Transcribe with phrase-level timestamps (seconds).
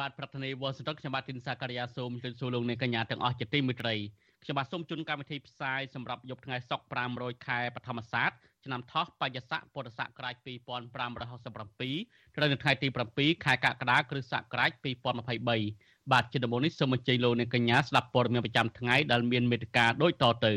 [0.00, 3.94] បាទប្រធានាធិបតីវ៉ាស៊ីនតោនខ្ញុំបាទទីនសាការីយ៉ាសូមជម្រាបសួរលោកអ្នកកញ្ញាទាំងអស់ជាទីមេត្រី
[4.42, 8.30] ខ្ញុំបាទសូមជូនកម្មវិធីផ្សាយសម្រាប់យប់ថ្ងៃសុក្រ500ខែបឋមសាទ
[8.64, 14.70] ឆ្នាំថោះបច្ចស័កពុទ្ធសករាជ2567ត្រូវនៅថ្ងៃទី7ខែកក្កដាគ្រិស្តសករាជ
[15.36, 20.52] 2023បាទជាដំបូងនេះសូមអញ្ជើញលោកអ្នកកញ្ញាស្ដាប់ព័ត៌មានប្រចាំថ្ងៃដែលមានមេត្តាដូចតទៅ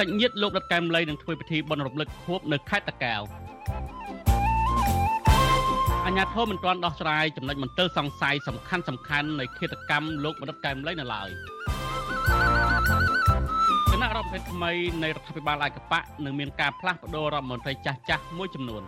[0.00, 3.22] សាច់ញាតិលោកដិតកែមលីនឹងធ្វើពិធីបុណ្យរំលឹកខួបនៅខេត្តតាកែវ
[6.06, 11.28] អញ្ញាធមមិនទាន់ដោះស្រាយចំណុចមន្ទិលសង្ស័យសំខាន់សំខាន់នៃឃាតកម្មលោកបណ្ឌិតកែមលីនៅឡើយ
[13.90, 18.82] គណៈរដ្ឋមន្ត្រីថ្មីនៃរដ្ឋាភិបាលឯកបៈនឹងមានការផ្លាស់ប្តូររដ្ឋមន្ត្រីចាស់ចាស់មួយចំនួន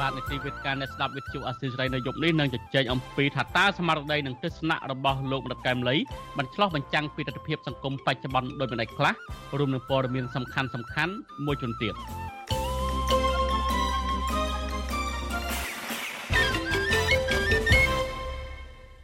[0.00, 5.96] បាទនីតិវិទ្យាអ្នកស្ដាប់វិទ្យុអាស៊ីសេរីនៅយប់នេះនឹងជជែកអំពីថាតើស្មារតីនិងទស្សនៈរបស់លោកបណ្ឌិតកែមលី
[6.36, 9.14] បានឆ្លោះបញ្ចាំងពីទស្សនវិជ្ជាសង្គមបច្ចុប្បន្នដោយម្ដេចខ្លះ
[9.58, 11.12] រួមនឹងព័ត៌មានសំខាន់សំខាន់
[11.46, 11.94] មួយចំនួនទៀត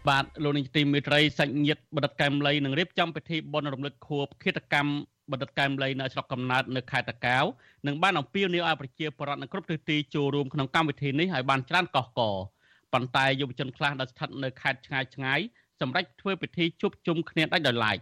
[0.09, 4.93] បាទលោកនាយកទីមេត្រីសាច់ញាតិបណ្ឌិតកែមលីនឹងរៀបចំពិធីបុណ្យរំលឹកខួបឃាតកម្ម
[5.31, 7.45] បណ្ឌិតកែមលីនៅស្រុកកំណើតនៅខេត្តតាកែវ
[7.87, 12.21] និងបានអំពាវនាវឲ្យប្រជាពលរដ្ឋនៅគ្រប់ទិសទីចូលរួមក្នុងកម្មវិធីនេះឲ្យបានច្រើនកុះក
[12.93, 15.41] ប៉ុន្តែយុវជនខ្លះដែលស្ថិតនៅខេត្តឆ្ងាយឆ្ងាយ
[15.81, 17.99] សម្រាប់ធ្វើពិធីជួបជុំគ្នាដាច់ដោយឡែក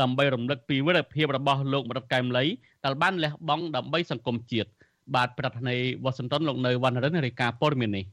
[0.00, 2.44] ដើម្បីរំលឹកពីវីរភាពរបស់លោកបណ្ឌិតកែមលី
[2.84, 4.68] ដែលបានលះបង់ដើម្បីសង្គមជាតិ
[5.14, 8.04] បាទប្រធានាធិបតីវ៉ាស៊ីនតោនលោកនៅវណ្ណរិនរាយការណ៍ព័ត៌មាននេះ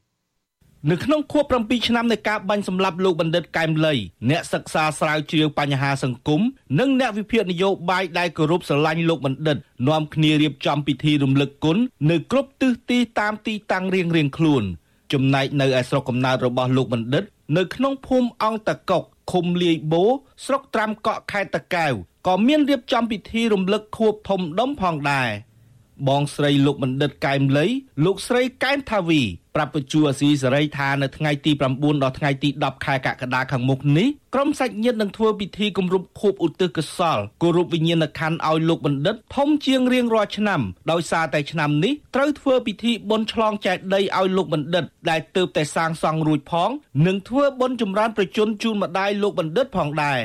[0.91, 3.93] នៅក្នុងខួប7ឆ្នាំនៃការបាញ់សម្លាប់លោកបណ្ឌិតកែមលី
[4.29, 6.41] អ្នកសិក្សាស្រាវជ្រាវបញ្ហាសង្គម
[6.79, 11.77] និងអ្នកវិភាគនយោបាយដែលគោរពស្រឡាញ់លោកបណ្ឌិតនាំគ្នារៀបចំពិធីរំលឹកគុណ
[12.09, 14.63] នៅគ្រប់ទិសទីតាមទីតាំងរៀងៗខ្លួន
[15.13, 17.23] ចំណែកនៅឯស្រុកកំណើតរបស់លោកបណ្ឌិត
[17.57, 20.03] នៅក្នុងភូមិអង្គតកុកឃុំលាយបូ
[20.45, 21.93] ស្រុកត្រាំកក់ខេត្តតាកែវ
[22.27, 25.29] ក៏មានរៀបចំពិធីរំលឹកខួបធំដុំផងដែរ
[26.07, 27.65] បងស្រីលោកបណ្ឌិតកែមលី
[28.05, 29.21] លោកស្រីកែមថាវី
[29.55, 40.61] ប្រាប់បញ្ជួអាស៊ីសេរីថានៅថ្ងៃទី9ដល់ថ្ងៃទី10ខែកក្កដាខាងមុខនេះក្រុមសាច់ញាតិនឹងធ្វើពិធីគម្រប់ខួបឧទ្ទិសកុសលគោរពវិញ្ញាណក្ខន្ធឲ្យលោកបណ្ឌិតធំជាងរៀងរាល់ឆ្នាំ
[40.91, 46.69] ដោយសារតែឆ្នាំនេះត្រូវធ្វើពិធីបុណ្យឆ្លងចែកដីឲ្យលោកបណ្ឌិតដែលទើបតែសាងសង់រួចផង
[47.07, 50.21] និងធ្វើបុណ្យចម្រើនប្រជញ្ញជូនម្ដាយលោកបណ្ឌិតផងដែរ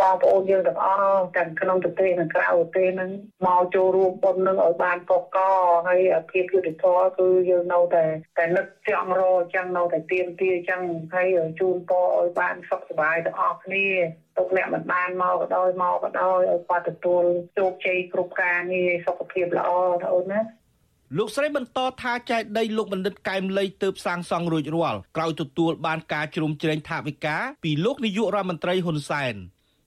[0.00, 3.10] បងប្អូនយើងទាំងអស់ទាំងក្នុងប្រទេសនិងក្រៅប្រទេសហ្នឹង
[3.46, 5.38] មកចូលរួមបុណ្យនឹងឲ្យបានកកក
[5.88, 6.00] ហើយ
[6.30, 8.04] ភាពយុត្តិធម៌គឺយើងនៅតែ
[8.38, 10.82] តែនឹកចង់រអញ្ចឹងនៅតែទៀមទាអញ្ចឹង
[11.14, 11.28] ហើយ
[11.60, 13.86] ជូនពរឲ្យបានសុខសប្បាយទាំងអស់គ្នា
[14.36, 17.24] ទុកអ្នកមិនបានមកក៏ដោយមកក៏ដោយឲ្យគាត់ទទួល
[17.58, 20.40] ជោគជ័យគ្រប់ការងារសុខភាពល្អណាអូនណា
[21.16, 29.36] លោកស្រីបន្តថាចែកដីលោកបណ្ឌិតកែមលីទើបសាងសង់រួចរាល់ក្រោយទទួលបានការជ្រោមជ្រែងថវិកាពីលោកនាយករដ្ឋមន្ត្រីហ៊ុនសែន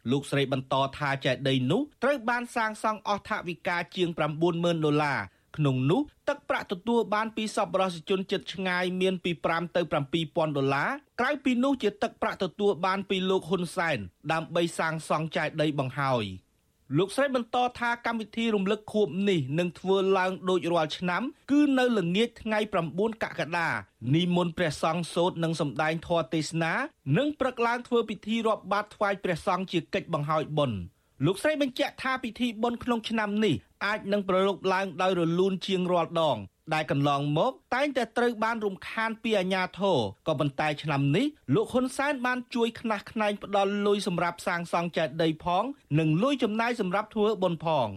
[0.09, 4.09] លោកស្រីបន្តថាចេតិយនោះត្រូវបានសាងសង់អស់ថវិកាជាង
[4.47, 5.19] 90000ដុល្លារ
[5.57, 9.81] ក្នុងនោះទឹកប្រាក់ទទួលបានពីសប្បុរសជនចិត្តឆ្ងាយមានពី5ទៅ
[10.19, 10.89] 7000ដុល្លារ
[11.19, 13.97] ក្រៅពីនោះជាទឹកប្រាក់ទទួលបានពីលោកហ៊ុនសែន
[14.31, 16.25] ដើម្បីសាងសង់ចេតិយបង្ហើយ។
[16.97, 21.21] លោកស្រីបន្តថាកម្មវិធីរំលឹកខួបនេះនឹងធ្វើឡើងដូចរាល់ឆ្នាំ
[21.51, 22.59] គឺនៅល្ងាចថ្ងៃ
[22.91, 23.69] 9កក្កដា
[24.15, 26.73] និមន្តព្រះសង្ឃសូត្រនិងសម្ដែងធម៌ទេសនា
[27.17, 30.79] និងព្រឹកឡើងធ្វើពិធីរាប់បាតថ្វាយព្រះសង្ឃជាកិច្ចបង្ហើយបុណ្យ
[31.25, 36.37] លោកស្រីបញ្ជាក់ថាពិធីបុណ្យក្នុងឆ្នាំនេះអាចនឹងប្រឡូកឡើងដោយរលូនជាងរាល់ដង
[36.73, 45.63] ដែលកន្លងមកតែងតែត្រូវបានរំខានពីអាជ្ញាធរក៏ប៉ុន្តែឆ្នាំនេះលោកហ៊ុនសែនបានជួយខ្នះខ្នែងផ្ដល់លុយសម្រាប់សាងសង់ចេតិយផង
[45.99, 47.89] និងលុយចំណាយសម្រាប់ធ្វើបុណ្យផង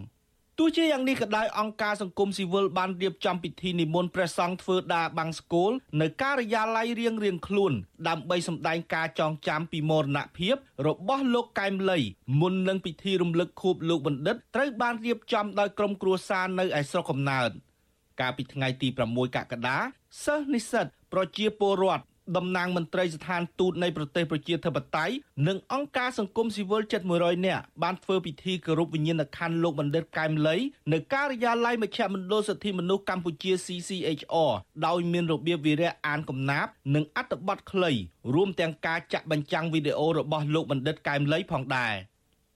[0.59, 5.71] ទោះជាយ៉ាងនេះក៏ដោយអង្គការសង្គមស៊ីវិលបានរៀបចំពិធីនិមន្តព្រះសង្ឃធ្វើដាបាំងស្គល
[6.01, 7.73] នៅការិយាល័យរៀងរៀងខ្លួន
[8.07, 10.55] ដើម្បីសម្ដែងការចងចាំពីមរណភាព
[10.87, 11.99] របស់លោកកែមលី
[12.39, 17.51] មុននឹងពិធីរំលឹកខួបលោកបណ្ឌិតត្រូវបានរៀបចំដោយក្រុមគ្រួសារនៅឯស្រុកកំណើត។
[18.19, 19.77] កាលពីថ្ងៃទី6កក្កដា
[20.23, 22.05] សិស្សនិស្សិតប្រជាពលរដ្ឋ
[22.37, 25.15] តំណាងមន្ត្រីស្ថានទូតនៃប្រទេសប្រជាធិបតេយ្យ
[25.47, 30.57] និងអង្គការសង្គមស៊ីវិលជិត100នាក់បានធ្វើពិធីគោរពវិញ្ញាណក្ខន្ធលោកបណ្ឌិតកែមលី
[30.93, 34.51] នៅការិយាល័យមជ្ឈមណ្ឌលសិទ្ធិមនុស្សកម្ពុជា CCHR
[34.85, 37.91] ដោយមានរបៀបវិរៈអានកំណាព្យនិងអត្ថបទខ្លី
[38.33, 41.93] រួមទាំងការចាក់បញ្ចាំងវីដេអូរបស់លោកបណ្ឌិតកែមលីផងដែរ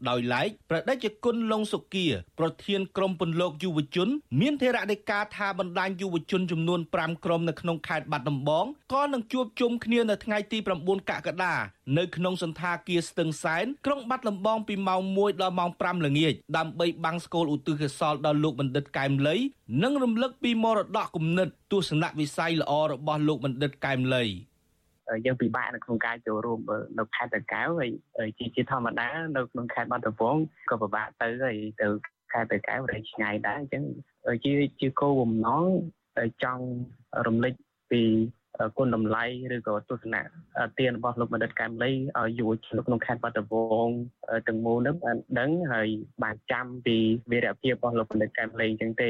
[0.09, 2.07] ដោយឡែកប្រដេជគុណលងសុគា
[2.39, 4.09] ប្រធានក្រុមពន្លកយុវជន
[4.39, 11.55] មានធរណីកាថាបណ្ដាញយុវជនចំនួន5ក្រុមនៅក្នុងខេត្តបាត់ដំបងក៏នឹងជួបជុំគ្នានៅថ្ងៃទី9កក្កដា
[11.97, 19.35] នៅក្នុងសន្តាគារស្ទឹងសែនក្រុងបាត់ដំបងពីម៉ោង1ដល់ម៉ោង5ល្ងាចដើម្បីបាំងស្គលឧទ្ទិសកុសលដល់លោកបណ្ឌិតកែមលី
[19.83, 24.25] និងរំលឹកពីមរតកគំនិតទស្សនវិស័យល្អរបស់លោកបណ្ឌិតកែមលី
[25.25, 26.59] យើងពិបាកនៅក្នុងការចូលរួម
[26.99, 29.07] នៅខេត្តតាកែវហើយជាជាធម្មតា
[29.37, 30.35] នៅក្នុងខេត្តបាត់ដំបង
[30.69, 31.87] ក៏ពិបាកទៅហើយទៅ
[32.31, 33.83] ខេត្តតាកែវរែកឆ្ងាយដែរអញ្ចឹង
[34.43, 34.51] ជា
[34.81, 35.65] ជាគោលបំណង
[36.43, 36.65] ចង់
[37.27, 37.53] រំលឹក
[37.91, 38.03] ពី
[38.77, 39.23] គុណតម្លៃ
[39.55, 40.21] ឬក៏ទស្សនៈ
[40.79, 43.55] ទានរបស់លោកបណ្ឌិតកែមលីឲ្យយុវជនក្នុងខេត្តបាត់ដំប
[43.85, 43.87] ង
[44.47, 45.87] ទាំងមូលនឹងបានដឹងហើយ
[46.23, 46.97] បានចាំពី
[47.31, 49.09] វីរភាពរបស់លោកបណ្ឌិតកែមលីអញ្ចឹងទេ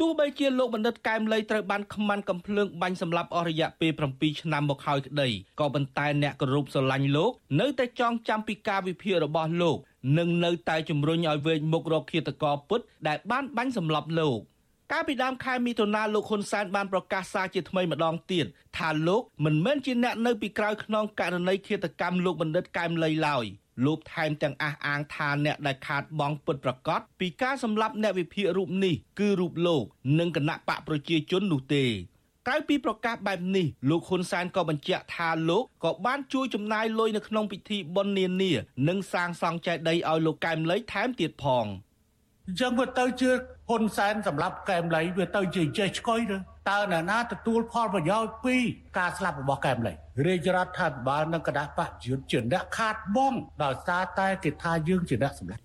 [0.00, 5.28] ទោះបីជាលោកបណ្ឌិតកែមលីត្រូវបានខ្មាន់កំភ្លើងបាញ់សម្លាប់អស់រយៈពេល7ឆ្នាំមកហើយក្តី
[5.60, 9.76] ក៏ប៉ុន្តែអ្នកគោរពស្រឡាញ់លោក នៅតែចងចាំពីការវិភាគរបស់លោក
[10.18, 14.38] និងនៅតែជំរុញឲ្យវែងមុខរកឃាតករពុតដែលបានបាញ់សម្លាប់លោក
[14.92, 18.46] កាលពីដើមខែមិថុនាលោកហ៊ុនសែនបានប្រកាសសារជាថ្មីម្ដងទៀត
[18.76, 23.46] ថាលោកមិនមែនជាអ្នកនៅពីក្រោយខ្នងករណីឃាតកម្មលោកបណ្ឌិតកែមលីឡើយ
[23.84, 29.84] លោកថែមទាំងអះអាងថាអ្នកដែលខាតបង់ពិតប្រកបពីការសម្លាប់អ្នកវិភាគរូបនេះគឺរូបលោក
[30.18, 31.84] និងគណៈបកប្រជាជននោះទេ
[32.46, 38.52] ក្រៅពីប្រកាសបែបនេះលោកហ៊ុនសែនក៏បញ្ជាក់ថាលោកក៏បានជួយចំណាយលុយនៅក្នុងពិធីបុណ្យនានា
[38.88, 41.66] និងសាងសង់ចេតិយឲ្យលោកកែមលីថែមទៀតផង។
[42.46, 43.30] អញ្ចឹងវាទៅជា
[43.68, 46.36] ហ៊ុនសែនសម្រាប់កែមលីវាទៅជាចេះឆ្កុយទៅ
[46.70, 48.56] តើអ្នកណាទទួលផលប្រយោជន៍ពី
[48.98, 49.92] ការស្លាប់របស់កែមលី
[50.26, 55.62] រាជរដ្ឋាភិបាលនិងគណៈបព្វជិជនជាអ្នកខាតបង់ដោយសារតែគេថាយើងជាអ្នកសម្លាប់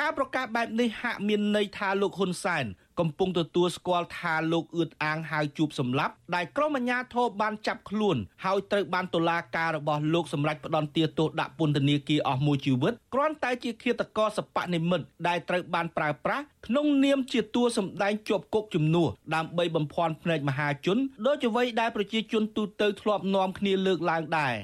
[0.00, 2.64] ការប្រកាសបែបនេះហាក់មានន័យថាលោកហ៊ុនសែន
[3.00, 24.54] កំពុងទទួលស្គាល់ថាលោកអឿតអាងហៅជួបសម្លាប់ដែលក្រុមអាជ្ញាធរបានចាប់ខ្លួនហើយត្រូវបានតុលាការរបស់លោកសម្រេចផ្តន្ទាទោសដាក់ពន្ធនាគារអស់មួយជីវិតគ្រាន់តែជាឃាតករសពនិមិត្តដែលត្រូវបានប្រើប្រាស់ក្នុងនាមជាតួសម្ដែងជាប់គុកជំនួសដើម្បីបំភាន់ភ្នែកមហាជនដោយអ្វីដែលប្រជាជនទូទៅធ្លាប់នាំគ្នាលើកឡើងដែរ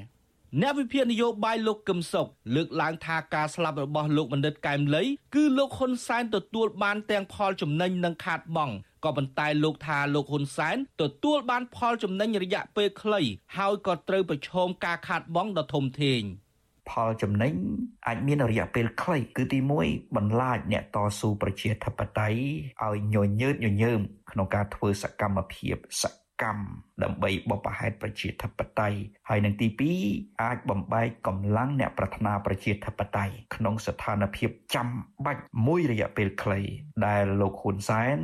[0.61, 5.03] អ្នកវិភាគនយោបាយលោកកឹមសុខលើកឡើងថាការស្លាប់របស់លោកបណ្ឌិតកែមលី
[5.35, 8.73] គឺលោកហ៊ុនសែនទទួលបានទាំងផលចំណេញនិងខាតបង់
[9.05, 13.21] ក៏ប៉ុន្តែលោកថាលោកហ៊ុនសែនទទួលបានផលចំណេញរយៈពេលខ្លី
[13.57, 16.21] ហើយក៏ត្រូវប្រឈមការខាតបង់ដ៏ធំធេង
[16.89, 17.53] ផលចំណេញ
[18.07, 22.39] អាចមានរយៈពេលខ្លីគឺទី1បន្លាចអ្នកតស៊ូប្រជាធិបតេយ្យ
[22.83, 23.99] ឲ្យញញើតញញើម
[24.31, 26.03] ក្នុងការធ្វើសកម្មភាពស
[26.43, 26.63] កម្ម
[27.03, 28.99] ដើម្បីបបហេតុប្រជាធិបតេយ្យ
[29.29, 29.67] ហើយនឹងទី
[30.05, 34.87] 2អាចបំបែកកម្លាំងអ្នកប្រាថ្នាប្រជាធិបតេយ្យក្នុងស្ថានភាពចាំ
[35.25, 36.61] បាច់មួយរយៈពេលខ្លី
[37.05, 38.19] ដែលលោកហ៊ុនសែន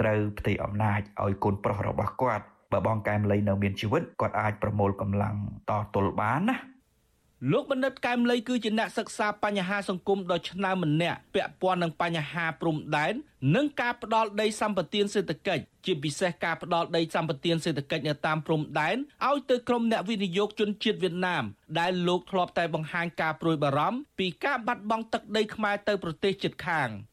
[0.00, 5.36] ត្រូវផ្ទៃអំណាចឲ្យកូនប្រុសរបស់គាត់បើបងកែមលីនៅមានជីវិតគាត់អាចប្រមូលកម្លាំង
[5.70, 6.56] តទល់បានណា
[7.48, 13.14] លោកបណ្ឌិតកែមលីគឺជាអ្នកសិក្សាបញ្ហាសង្គមដ៏ឆ្នើមម្នាក់ពាក់ព័ន្ធនឹងបញ្ហាព្រំដែន
[13.54, 18.96] និងការផ្ដាល់ដីសម្បត្តិសេដ្ឋកិច្ចជាពិសេសការផ្ដាល់ដីសម្បត្តិសេដ្ឋកិច្ចនៅតាមព្រំដែន
[19.28, 21.44] ឲ្យទៅក្រុមអ្នកវិនិយោគជនជាតិវៀតណាម
[21.78, 26.90] ដែលលោកធ្លាប់តែបង្ហាញការព្រួយបារម្ភពីការបាត់បង់ទឹកដីខ្មែរទៅប្រទេសជិតខាង។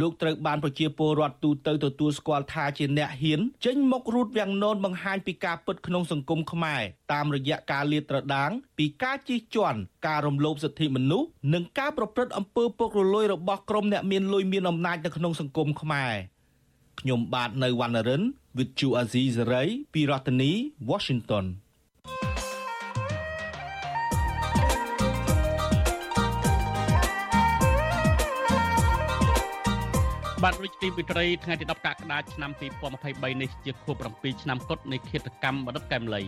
[0.00, 16.14] លោកត្រូវបានប្រជាពលរដ្ឋទូទៅទទួលស្គាល់ថាជាអ្នកហ៊ានចេញមុខរូតវាំងននបង្ហាញពីការពិតក្នុងសង្គមខ្មែរតាមរយៈការលាតត្រដាង ពីការជិះជាន់ការរំលោភសិទ្ធិមនុស្សនិងការប្រព្រឹត្តអំពើពុករលួយរបស់ក្រុមអ្នកមានលុយមានអំណាចនៅក្នុងសង្គមខ្មែរ
[17.00, 18.22] ខ្ញុំបាទនៅវណ្ណរិន
[18.56, 20.50] With Chu Azizi Saray ពីរដ្ឋធានី
[20.90, 21.44] Washington
[30.46, 32.50] បាទវិទ្យុវិត្រីថ្ងៃទី10កក្កដាឆ្នាំ
[32.96, 36.22] 2023នេះជាខួប7ឆ្នាំគត់នៃឃាតកម្មបណ្ឌិតកែមលី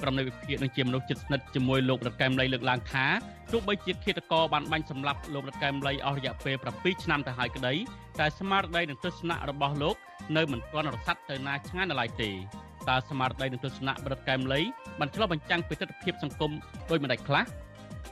[0.00, 3.06] ក្រុមនៃវិភាគនឹងជាមនុស្សជិតស្និទ្ធជាមួយលោករដ្ឋកែមលីលើកឡើងថា
[3.52, 7.74] ទោះបីជាឃាតករបានបាញ់សម្លាប់លោករដ្ឋកែមលីអស់រយៈពេល7ឆ្នាំទៅហើយក្តី
[8.20, 9.96] តែស្មារតីនិងទស្សនៈរបស់លោក
[10.36, 12.30] នៅមិនទាន់រសាត់ទៅណាឆ្ងាយនៅឡើយទេ
[12.88, 14.60] តើស្មារតីនិងទស្សនៈបណ្ឌិតកែមលី
[14.98, 16.52] បានឆ្លុះបញ្ចាំងពីទស្សនវិជ្ជាសង្គម
[16.90, 17.44] ដោយមិនដាច់ខ្លះ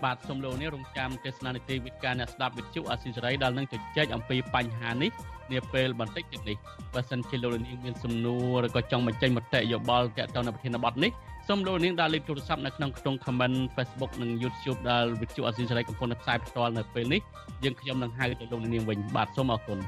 [0.05, 5.11] បាទសូមលោកនេះរងចាំទេសនានីតិវិទ្យាអ្នកស្ដាប់វិទ្យុអាស៊ីសេរីដែលនឹងជជែកអំពីបញ្ហានេះ
[5.53, 6.57] នាពេលបន្តិចទៀតនេះ
[6.95, 11.11] បើសិនជាលោកនាងមានសំណួរឬក៏ចង់បញ្ចេញមតិយោបល់ទាក់ទងនឹងប្រធានបទនេះ
[11.49, 17.21] សូមលោកនាងដាក់លេខទូរស័ព្ទនៅក្នុងខ្ទង់ comment Facebook និង YouTube ដែលវិទ្យុអាស៊ីសេរីកំពុងផ្សាយផ្ទាល់នៅពេលនេះ
[17.65, 19.79] យើងខ្ញុំនឹងហៅទៅលោកនាងវិញបាទសូមអរគុណ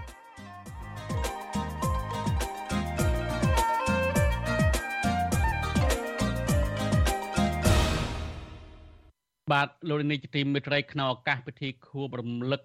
[9.53, 12.63] បាទលោកនាយកទីមេត្រីក្នុងឱកាសពិធីខួបរំលឹក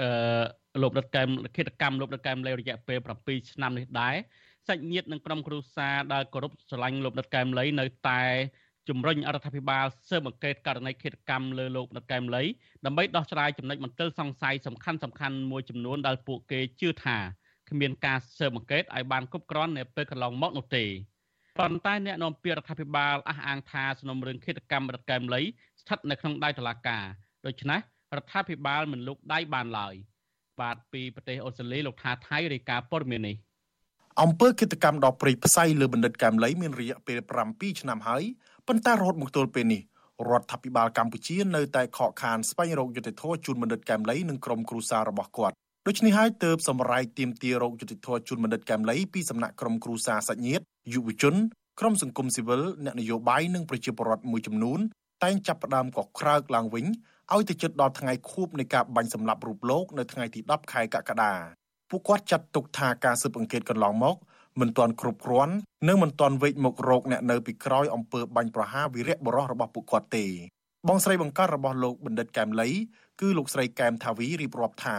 [0.00, 0.08] អឺ
[0.82, 4.14] លោករដ្ឋកែមគិតកម្មលោករដ្ឋកែមលេរយៈពេល7ឆ្នាំនេះដែរ
[4.68, 8.22] សាច់ញាតិនិងក្រុមគ្រួសារដែលគោរពស្រឡាញ់លោករដ្ឋកែមលីនៅតែ
[8.88, 12.42] ជំរុញរដ្ឋាភិបាលស៊ើបអង្កេតករណីឃាតកម្មលើលោកដកែមលី
[12.84, 17.18] ដើម្បីដោះស្រាយចំណុចមន្ទិលសង្ស័យសំខាន់សំខាន់មួយចំនួនដែលពួកគេជឿថា
[17.70, 20.86] គ្មានការស៊ើបអង្កេតឲ្យបានគ្រប់គ្រាន់នៅពេលកន្លងមកនោះទេ
[21.58, 25.42] ប៉ុន្តែអ្នកនាំពាក្យរដ្ឋាភិបាលអះអាងថាសំណុំរឿងឃាតកម្មរដ្ឋកែមលី
[25.86, 27.04] ស្ថិតនៅក្នុងដៃតុលាការ
[27.46, 27.80] ដូច្នេះ
[28.16, 29.94] រដ្ឋាភិបាលមិនលូកដៃបានឡើយ
[30.60, 33.36] បាទពីប្រទេសអូស្ត្រាលីលោកថាថៃរាយការណ៍ព័ត៌មាននេះ
[34.22, 37.18] អង្គើគិតកម្មដ៏ព្រៃផ្សៃលើបណ្ឌិតកែមលីមានរយៈពេល
[37.50, 38.22] 7ឆ្នាំហើយ
[38.68, 39.82] ប៉ុន្តែរហូតមកទល់ពេលនេះ
[40.30, 45.54] រដ្ឋាភិបាលកម្ពុជានៅតែខកខានស្វែងរកយុត្តិធម៌ជូនបណ្ឌិតកែមលីនិងក្រុមគ្រួសាររបស់គាត់
[45.86, 50.64] ដូច្នេះហើយទើបសម្រេចទាមទាររកយុត្តិធម៌ជូនបណ្ឌិតកែមលីពីសំណាក់ក្រុមគ្រួសារសាច់ញាតិ
[50.94, 51.34] យុវជន
[51.80, 54.80] ក្រុមសង្គមស៊ីវិលអ្នកនយោបាយនិងប្រជាពលរដ្ឋមួយចំនួន
[55.26, 56.86] តែងចាប់ផ្ដើមកក្រើកឡើងវិញ
[57.34, 61.32] ឲ្យទៅជិតដល់ថ្ងៃខួបនៃការបាញ់សម្លាប់រូបលោកនៅថ្ងៃទី10ខែកក្កដា
[61.90, 64.16] ពួកគាត់ចាត់ទុកថាការស៊ើបអង្កេតកន្លងមក
[64.60, 65.54] មិនទាន់គ្រប់គ្រាន់
[65.88, 70.26] និងមិនទាន់វេកមុខរោគអ្នកនៅពីក្រោយអំពើបាញ់ប្រហារវីរៈបរោះរបស់ពួកគាត់ទេ
[70.88, 72.68] បងស្រីបង្កើតរបស់លោកបណ្ឌិតកែមលី
[73.20, 74.96] គឺលោកស្រីកែមថាវីរៀបរាប់ថា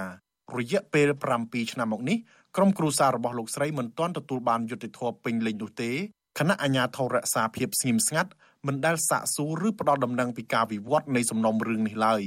[0.57, 1.09] រយៈពេល
[1.41, 2.17] 7ឆ្នាំមកនេះ
[2.55, 5.91] ក្រុមគ្រួសាររបស់លោកស្រីមិនទាន់ទទួលបានយុត្តិធម៌ពេញលេញនោះទេ
[6.39, 8.31] គណៈអាជ្ញាធររក្សាភាពស្ងៀមស្ងាត់
[8.67, 12.23] មិនដែលសាកសួរឬផ្ដល់ដំណឹងពីការវិវត្តនៃសំណុំរឿងនេះឡើយ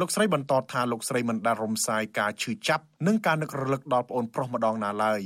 [0.00, 5.22] លោកស្រីបន្តថាលោកស្រីមិនដែលរំសាយការឈឺចាប់និងការនឹករលឹកដល់ប្អូនប្រុសម្ដងណាឡើយ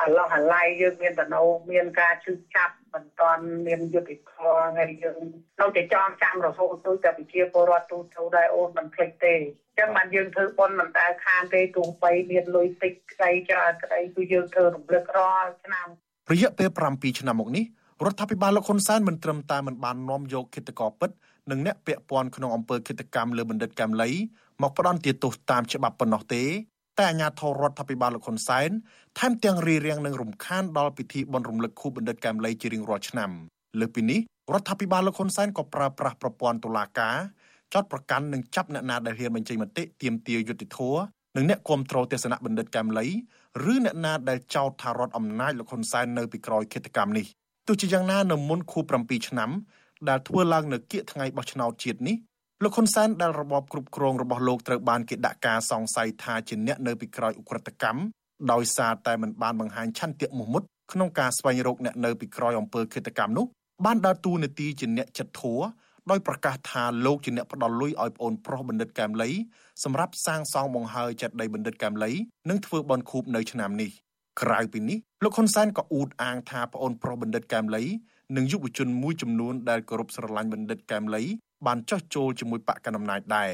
[0.00, 5.18] អាឡោះអាឡៃយើងមានតំណោមានការឈឺចាប់មិនតាន់មានយុទ្ធធម៌ហើយយើង
[5.60, 15.86] នៅតែចងចាំរហូតទៅតែវិជាពលរដ្ឋទូទៅដែរអូនមិនភ្លេចទេអញ្ចឹងបានយើងធ្វើប៉ុនមិនដែលខានទេទោះបីមានលុយតិចក្តីច្រើនក្តីគឺយើងធ្វើរំលឹករាល់ឆ្នាំ
[16.32, 17.64] រយៈពេល7ឆ្នាំមកនេះ
[18.06, 21.10] រដ្ឋាភិបាលលោកហ៊ុនសែនមិនត្រឹមតែមិនបាននាំយកគិតកោពិត
[21.50, 24.10] និងអ្នកពាក់ព័ន្ធក្នុងអំពើគិតកម្មលើបណ្ឌិតកែមលី
[24.62, 26.44] មកផ្ដន់ទាទោសតាមច្បាប់ប៉ុណ្ណោះទេ
[26.98, 28.70] តែអាជ្ញាធររដ្ឋាភិបាលលោកហ៊ុនសែន
[29.18, 33.30] ថែមទាំងរៀបរៀងនឹងរំខានដល់ពិធីបុណ្យរំលឹកខួបបណ្ឌិតកែមលីជារៀងរាល់ឆ្នាំ
[33.80, 34.20] លើពីនេះ
[34.52, 37.16] រដ្ឋាភិបាលលោកហ៊ុនសែនក៏ប្រើប្រាស់ប្រព័ន្ធតុលាការ
[37.74, 41.00] ចោតប្រកាន់និងចាប់អ្នកណាដែលហ៊ានបញ្ចេញមតិទាមទារយុត្តិធម៌
[41.36, 43.06] និងអ្នកគ្រប់គ្រងទស្សនៈបណ្ឌិតកែមលី
[43.72, 47.26] ឬអ្នកណាដែលចោទថារដ្ឋអំណាចលោកហ៊ុនសែននៅពីក្រោយឃាតកម្មនេះ
[47.66, 49.50] ទោះជាយ៉ាងណានៅមុនខួប7ឆ្នាំ
[50.08, 52.16] ដែលធ្វើឡើងនៅគៀកថ្ងៃបោះឆ្នោតជាតិនេះ
[52.62, 58.00] លោកហ៊ុនសែនដែលរបបគ្រប់គ្រងរបស់លោកត្រូវបានគេដាក់ការសង្ស័យថាជាអ្នកនៅពីក្រោយឧក្រិដ្ឋកម្ម
[58.52, 63.46] ដោយសារតែមិនបានបង្ហាញឆន្ទៈមោះមុតក្នុងការស្វែងរកអ្នកនៅពីក្រោយអំពើឃាតកម្មនោះ
[63.84, 65.60] បានដើរតួនាទីជាអ្នកចិត្តធัว
[66.10, 69.30] ដោយប្រកាសថាលោកជាអ្នកផ្ដល់លុយឲ្យប្អូនប្រុសបណ្ឌិតកែមលី
[69.84, 72.12] សម្រាប់សាងសង់បង្ហើយចេតិយបណ្ឌិតកែមលី
[72.48, 73.90] និងធ្វើបន់ខូបនៅឆ្នាំនេះ
[74.40, 77.84] ក្រៅពីនេះលោកហ៊ុនសែនក៏អួតអាងថាប្អូនប្រុសបណ្ឌិតកែមលី
[78.36, 81.22] និងយុវជនមួយចំនួនដែលគោរពស្រឡាញ់បណ្ឌិតកែមលី
[81.66, 83.52] បានចោះចូលជាមួយបកកណ្ដាលអំណាចដែរ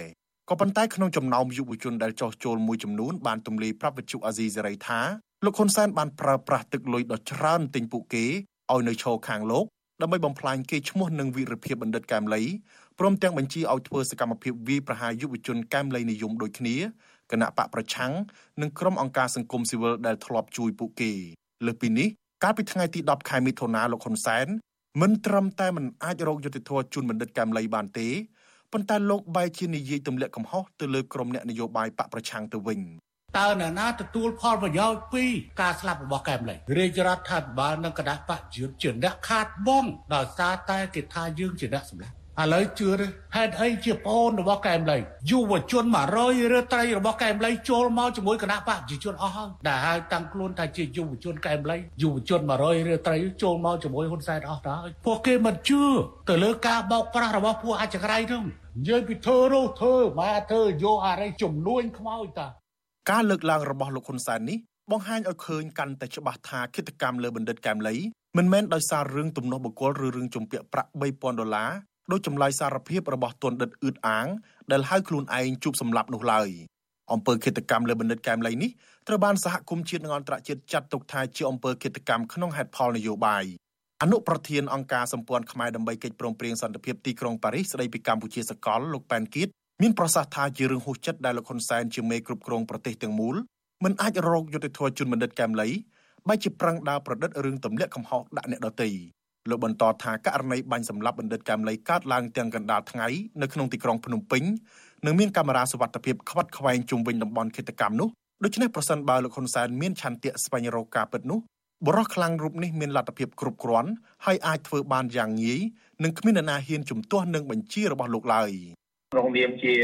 [0.49, 5.01] ក៏ប៉ុន្តែក្នុងចំណោមយុវជនដែលចោះចូលមួយចំនួនបានទម្លាយប្រាប់វិទ្យុអាស៊ីសេរីថា
[5.45, 8.25] លោកហ៊ុនសែនបានប្រើប្រាស់ទឹកលុយដ៏ច្រើនទិញពួកគេ
[8.73, 9.65] ឲ្យនៅឈរខាងលោក
[10.03, 12.43] ដើម្បីបំផ្លាញគេឈ្មោះនិងវីរភាពបណ្ឌិតកែមលី
[12.99, 16.77] ព្រមទាំងបញ្ជាឲ្យធ្វើសកម្មភាពវាយប្រហារយុវជនកែមលីនិយមដូចគ្នា
[17.33, 18.13] គណៈបកប្រឆាំង
[18.61, 21.13] និងក្រុមអង្គការសង្គមស៊ីវិលដែលធ្លាប់ជួយពួកគេ
[21.67, 22.09] លើសពីនេះ
[22.45, 24.47] កាលពីថ្ងៃទី10ខែមិថុនាលោកហ៊ុនសែន
[25.01, 28.09] មិនត្រឹមតែមិនអាចរកយុត្តិធម៌ជូនបណ្ឌិតកែមលីបានទេ
[28.73, 32.81] ប៉ុន្តែលោកបែរជានិយាយទម្លាក់កំហុសទៅលើក្រុមអ្នកនយោបាយបកប្រឆាំងទៅវិញ
[33.39, 35.25] តើអ្នកណាទទួលផលប្រយោជន៍ពី
[35.61, 44.99] ការស្លាប់របស់កែមលីរាជរដ្ឋាភិបាលនិងគណៈបកយុទ្ធជាអ្នកខាតបង់ដោយសារតែគេថាយើងជាអ្នកសម្លាប់ ឥឡូវជឿទេហេតុអីជាប្អូនរបស់កែមលី
[45.31, 45.85] យុវជន
[46.19, 55.83] 100ឬត្រីរបស់កែមលីចូលមកជាមួយគណៈបកប្រជាជនអស់ហើយដែលហៅតាំងខ្លួនថាជាយុវជនកែមលីយុវជន100ឬត្រីចូលមកជាមួយហ៊ុនសែនអស់ទៅហើយពួកគេមិនជឿ
[56.29, 58.43] ទៅលើការបោកប្រាស់របស់ពួកអចិន្ត្រៃយ៍នោះ
[58.79, 62.49] និយាយពីធ្វើរោធ្វើមកធ្វើយកអរិយចំនួនខ្មោចតា
[63.11, 64.59] ការលើកឡើងរបស់លោកហ៊ុនសែននេះ
[64.93, 67.95] បង្ហាញឲ្យឃើញកាន់តែច្បាស់ថាគិតកម្មលើបណ្ឌិតកែមលី
[68.37, 71.71] មិនមែនដោយសាររឿងទំនាស់បុគ្គលឬរឿងជំពាក់ប្រាក់3000ដុល្លារ
[72.13, 74.27] ដោយចម្លើយសារភាពរបស់ទណ្ឌិតអ៊ឺតអាង
[74.73, 76.49] ដែលហៅខ្លួនឯងជួបសម្លាប់នោះឡើយ
[77.13, 78.71] អំពើឃាតកម្មលើបណ្ឌិតកែមលីនេះ
[79.09, 83.45] ត្រូវបានសហគមន៍ជាតិនិងអន្តរជាតិចាត់ទុកថាជាអំពើឃាតកម្មក្នុងហេតុផលនយោបាយ
[84.03, 89.49] អនុប្រធានអង្គការសម្ព័ន្ធខ្មែរដើម្បីកិច្ចព្រមព្រៀងសន្តិភាពទីក្រុងប៉ារីសស្ដីពីកម្ពុជាសកលលោកប៉ែនគៀត
[89.83, 93.37] មានប្រសាសន៍ថាជារឿងហួសចិត្តដែលលោកហ៊ុនសែនជាមេគ្រប់គ្រងប្រទេសទាំងមូល
[93.85, 95.69] មិនអាចរកយុត្តិធម៌ជូនបណ្ឌិតកែមលី
[96.29, 98.89] បែរជាប្រឹងដើរប្រឌិតរឿងទម្លាក់កំហុសដាក់អ្នកដទៃ
[99.49, 103.09] លោកបន្តថាករណីបាញ់សម្លាប់បណ្ឌិតកែមលីកើតឡើងទាំងកណ្ដាលថ្ងៃ
[103.43, 104.43] នៅក្នុងទីក្រុងភ្នំពេញ
[105.07, 108.09] និងមានកាមេរ៉ាសវត្ថិភាពខ្វាត់ខ្វែងជុំវិញតំបន់ឃាតកម្មនោះ
[108.45, 111.39] ដូច្នេះប្រសិនបើលោកហ៊ុនសែនមានឆន្ទៈស្វែងរកការពិតនោះ
[111.87, 113.91] បរិះខ្លាំងរូបនេះមានលទ្ធភាពគ្រប់គ្រាន់
[114.27, 115.61] ហើយអាចធ្វើបានយ៉ាងងាយ
[116.05, 118.51] និងគ្មាននរណាហ៊ានជំទាស់នឹងបញ្ជារបស់លោកឡើយ
[119.13, 119.75] ក្នុងនាមជា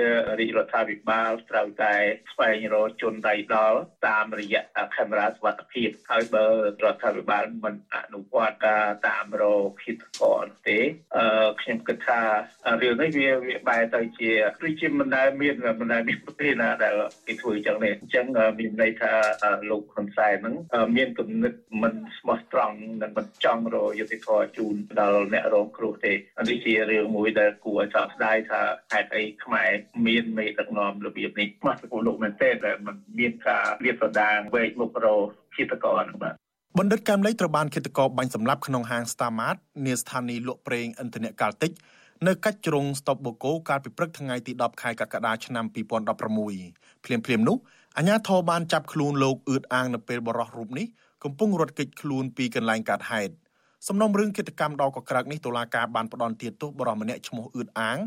[0.41, 1.95] រាជរដ្ឋាភិបាលត្រូវតែ
[2.33, 4.63] ស្វែងរកជនដៃដល់តាមរយៈ
[4.97, 6.47] កាមេរ៉ាសុវត្ថិភាពហើយបើ
[6.85, 10.79] រដ្ឋាភិបាលមិនអនុវត្តការតាមរកគិតកនទេ
[11.17, 12.21] អឺខ្ញុំគិតថា
[12.83, 14.31] រឿងនេះវាវាបែរទៅជា
[14.63, 16.95] ដូចជាមិនដែលមានមិនដែលមានប្រទេសណាដែល
[17.27, 18.27] គេធ្វើអញ្ចឹងទេអញ្ចឹង
[18.59, 19.13] មានន័យថា
[19.71, 20.57] លោកហ៊ុនសែនហ្នឹង
[20.97, 26.13] មានគំនិតមិនស្មោះត្រង់និងមិនចង់រកយុត្តិធម៌ជូនដល់អ្នករងគ្រោះទេ
[26.51, 28.63] នេះជារឿងមួយដែលគួរឲ្យសោកស្ដាយថា
[28.93, 29.71] ហេតុអីខ្មែរ
[30.07, 35.17] មានមេដឹកនាំរបៀបនេះមកពីលោកមែនទេដែលมันមានការលាតត្រដាងវែកមុខរោ
[35.57, 36.35] គិតកោហ្នឹងបាទ
[36.79, 41.73] បណ្ឌិតកែមលីត្រូវបានគិតកោបាញ់សម្លាប់ក្នុងហាង Starmart នាស្ថានីយ៍លក់ប្រេងឥន្ធនៈកាល់តិច
[42.27, 47.57] នៅកាច់ជ្រុងស្តុបបូកូកាលពីព្រឹកថ្ងៃទី10ខែកក្កដាឆ្នាំ2016ភ្លាមភ្លាមនោះ
[47.97, 50.87] អាជ្ញាធរបានចាប់ខ្លួនលោកអឿតអាងនៅពេលបរិះរូបនេះ
[51.25, 53.33] កំពុងរត់គេចខ្លួនពីកន្លែងកើតហេតុ
[53.89, 57.99] សំណុំរឿងគិតកម្មដ៏កក្រើកនេះតុលាការបានផ្ដន់ទាទោសបរិះម្នាក់ឈ្មោះអឿតអាង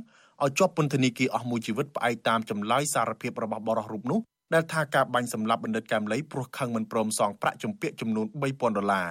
[0.44, 4.20] ឲ្យជាប់ពន្ធនាគារអស់មួយជីវិតផ្អែកតាមចម្លើយសារភាពរបស់បរិះរូបនោះ
[4.54, 9.10] ដែលថាការបាញ់សម្លាប់បណ្ឌិតកែមលីព្រោះខឹងមិនព្រមសងប្រាក់ជំពាក់ចំនួន3000ដុល្លារ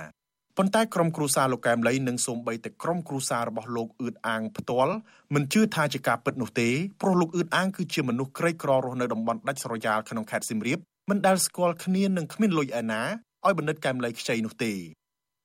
[0.56, 4.94] ប៉ុន្តែក្រុមគ្រួសារលោកកែមលីនិងសូម្បីតែក្រុមគ្រួសាររបស់លោកអឿតអាងផ្ទាល់
[5.34, 6.68] មិនជឿថាជាការពិតនោះទេ
[7.02, 10.78] ព្រោះលោកអឿតអាងគឺជាមនុស្សក្រីក្ររស់នៅតំបន់ដាច់ស្រយាលក្នុងខេត្តសៀមរាប
[11.10, 13.02] មិនដែលស្គាល់គ្នានិងគ្មានលុយឯណា
[13.44, 14.72] ឲ្យបណ្ឌិតកែមលីខ្ចីនោះទេ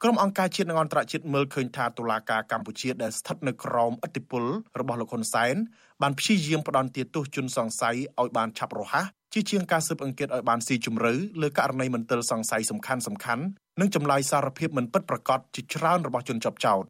[0.04, 4.44] ក្រុមអង្គការជាតិនិងអន្តរជាតិមើលឃើញថាតុលាការកម្ពុជាដែលស្ថិតនៅក្រោមឥទ្ធិពល
[4.80, 5.56] របស់លោកហ៊ុនសែន
[6.02, 13.44] បានព្យាយាមផ្ដន់ទាទោសជនសង្ស័យឲ្យបានឆាប់រហ័សជាជាងការស៊ើបអង្កេតឲ្យបានស៊ីជម្រៅលើករណីមន្ទិលសង្ស័យសំខាន់សំខាន់
[13.80, 16.84] និងចម្លើយសារភាពមិនពិតប្រាកដជាច្រើនរបស់ជនជាប់ចោត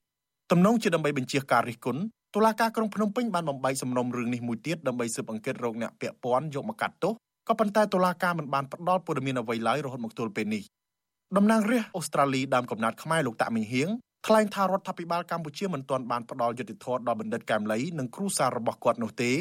[0.52, 2.02] ទំនងជាដើម្បីបញ្ជាការរិះគន់
[2.36, 7.14] តុលាការក្រុងភ្នំពេញបានបំបែកសំណុំរឿងនេះមួយទៀតដើម្បីស៊ើបអង្កេតរោគអ្នកពាក់ព័ន្ធយកមកកាត់ទោស
[7.48, 10.64] ក៏ប៉ុន្តែតុលាការមិនបានផ្ដល់ព័ត៌មានអ្វីឡើយរហូតមកទល់ពេលនេះ
[11.38, 13.90] តំណាងរាស្ត្រអូស្ត្រាលីដើមកំណត់ខ្មែរលោកតាក់មីងហៀង
[14.28, 19.32] ថ្លែងថារដ្ឋាភិបាលកម្ពុជាមិនទាន់បានផ្ដល់យុត្តិធម៌ដល់បណ្ឌិតកែមលីនិងគ្រូសាររបស់គាត់នោះទេ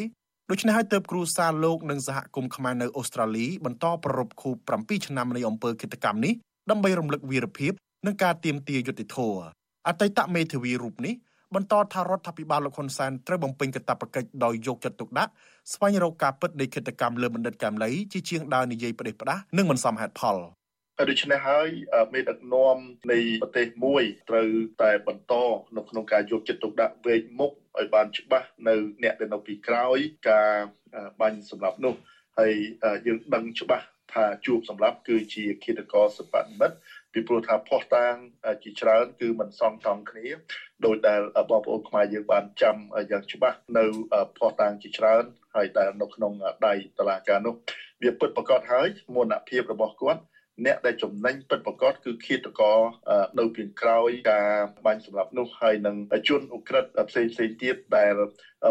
[0.50, 6.32] ដូច្នេះហើយទើបគ្រូសាលោកនិងសហគមន៍ខ្មែរនៅអូស្ត្រាលីបន្តប្រារព្ធខួប7ឆ្នាំនៃអំពើឃាតកម្មនេះ
[6.70, 7.72] ដើម្បីរំលឹកវីរភាព
[8.06, 9.40] និងការទាមទារយុត្តិធម៌
[9.88, 11.14] អតីតមេធាវីរូបនេះ
[11.54, 15.30] បន្តថារដ្ឋាភិបាលលោកហ៊ុនសែនត្រូវបំពេញកាតព្វកិច្ចដោយយកចិត្តទុកដាក់
[15.72, 20.38] ស្វែងរកការពិតនៃឃាតកម្មលើបណ្ឌិតកែមលីជាជាងដើរនិយាយផ្ដេសផ្ដាសនិងមិនសមហេតុផល
[20.98, 21.68] ដូច្នេះហើយ
[22.12, 22.76] មេដឹកនាំ
[23.12, 24.48] នៃប្រទេសមួយត្រូវ
[24.82, 25.34] តែបន្ត
[25.76, 29.98] នៅក្នុងការយកចិត្តទុកដាក់វេកមុខឲ្យបានច្បាស់នៅអ្នកដែលនៅពីក្រោយ
[30.30, 30.52] ការ
[31.20, 31.94] បាញ់សម្រាប់នោះ
[32.38, 32.54] ហើយ
[33.06, 36.76] យើងដឹងច្បាស់ថាជួបសម្រាប់គឺជាគិតកោសបនិមិត្ត
[37.12, 38.14] ពីព្រោះថាផុសតាង
[38.62, 40.28] ជាច្រើនគឺមិនសមថងគ្នា
[40.84, 42.76] ដោយដែលបងប្អូនខ្មែរយើងបានចាំ
[43.10, 43.84] យ៉ាងច្បាស់នៅ
[44.38, 45.24] ផុសតាងជាច្រើន
[45.54, 46.32] ហើយដែលនៅក្នុង
[46.66, 47.54] ដៃតឡាការនោះ
[48.02, 50.20] វាពិតប្រកបហើយមោណភាពរបស់គាត់
[50.66, 52.78] អ្នកដែលចំណេញពិតប្រកបគឺឃាតករ
[53.38, 54.50] នៅពីក្រោយការ
[54.86, 55.96] បាញ់សម្រាប់នោះហើយនឹង
[56.28, 58.14] ជនអ ுக ្រិតផ្សេងផ្សេងទៀតដែល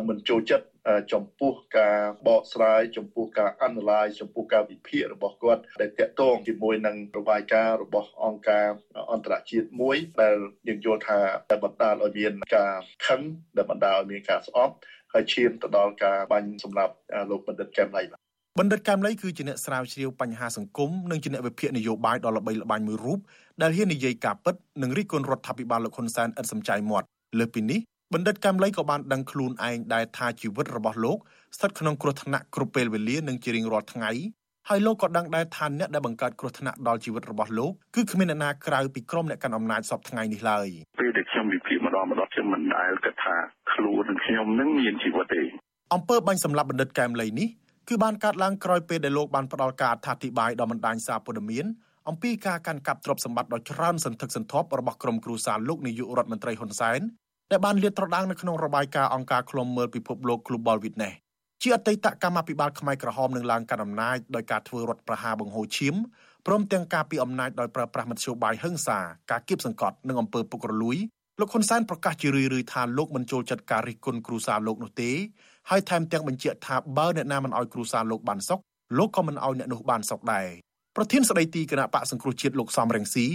[0.09, 0.67] មិនចូលចិត្ត
[1.13, 1.97] ចំពោះការ
[2.27, 8.67] បកស្រាយចំពោះការ analyze ចំពោះការវិភាគរបស់គាត់ដែលតាក់ទងជាមួយនឹងរបាយការណ៍របស់អង្គការ
[9.11, 10.35] អន្តរជាតិមួយដែល
[10.67, 11.19] យើងយល់ថា
[11.51, 12.75] ដែលបណ្ដាលឲ្យមានការ
[13.07, 13.21] ខឹង
[13.57, 14.73] ដែលបណ្ដាលឲ្យមានការស្អប់
[15.13, 16.93] ហើយឈានទៅដល់ការបាញ់សម្រាប់
[17.29, 18.28] លោកបណ្ឌិតកែមលៃប
[18.63, 23.19] ណ្ឌិតកែមលីគឺជាអ្នកស្រាវជ្រាវបញ្ហាសង្គមនិងជាអ្នកវិភាគនយោបាយដ៏ល្បីល្បាញមួយរូប
[23.61, 27.07] ដែលហ៊ាននិយាយការពិតនិងរិះគន់រដ្ឋាភិបាលលោកហ៊ុនសែនឥតសំចៃមាត់
[27.39, 27.79] លើពីនេះ
[28.13, 31.17] បណ្ឌិតកែមលីក៏បានដឹងខ្លួនឯងដែលថាជីវិតរបស់លោក
[31.55, 34.11] ស្ថិតក្នុងគ្រោះថ្នាក់គ្រប់ពេលវេលានិងជារៀងរាល់ថ្ងៃ
[34.69, 40.67] ហើយលោកក៏ដឹងដែរថាអ្នកដែលបង្កើតគ្រោះថ្នាក់ដល់ជីវិតរបស់លោកគឺគ្មានអ្នកណាក្រៅពីក្រុមអ្នកកាន់អំណាចសពថ្ងៃនេះឡើយ
[40.99, 43.35] ពេលដែលខ្ញុំវិភាគម្ដងម្ដងខ្ញុំមិនដែលគិតថា
[43.73, 45.43] ខ្លួនខ្ញុំនឹងមានជីវិតទេ
[45.93, 47.47] អំពើបាញ់សម្លាប់បណ្ឌិតកែមលីនេះ
[47.89, 51.65] គឺបានកើតឡើងក្រោយពេលដែលលោកបានផ្ដល់ការអត្ថាធិប្បាយដល់បណ្ដាញសារព័ត៌មាន
[52.09, 56.99] អំពីការកាន់កាប់ទ្រព្យសម្បត្តិដ៏ច្រើនសន្ធឹកសន្ធាប់របស់ក្រុមគ្រួសារលោកនាយករដ្ឋមន្ត្រីហ៊ុនសែន
[57.51, 61.15] ដែលបានលាតត្រដាងនៅក្នុងរបាយការណ៍អង្គការឃ្លាំមើលពិភពលោក Global Witness
[61.61, 65.95] ជាអតីតកម្មាភិបាលខ្មែរក្រហមនឹងឡើងកាន់អំណាចដោយការធ្វើរដ្ឋប្រហារបង្ហូរឈាម
[66.47, 68.99] ព្រមទាំងការពីអំណាចដោយប្រើប្រាស់មធ្យោបាយហិង្សា
[69.31, 70.97] ការគៀបសង្កត់និងអំពើពុករលួយ
[71.39, 75.11] លោកហ៊ុនសែនប្រកាសជារឿយៗថាលោកមិនចូលចិត្តការរិះគន់គ្រួសារលោកនោះទេ
[75.71, 78.59] ហើយថែមទាំងបញ្ជាក់ថាបើអ្នកណាមិនអោយគ្រូសាលោកបានសុខ
[78.97, 80.47] លោកក៏មិនអោយអ្នកនោះបានសុខដែរ
[80.95, 83.27] ប្រធានស្ដីទីគណៈបកសង្គ្រោះជាតិលោកសំរងស៊ី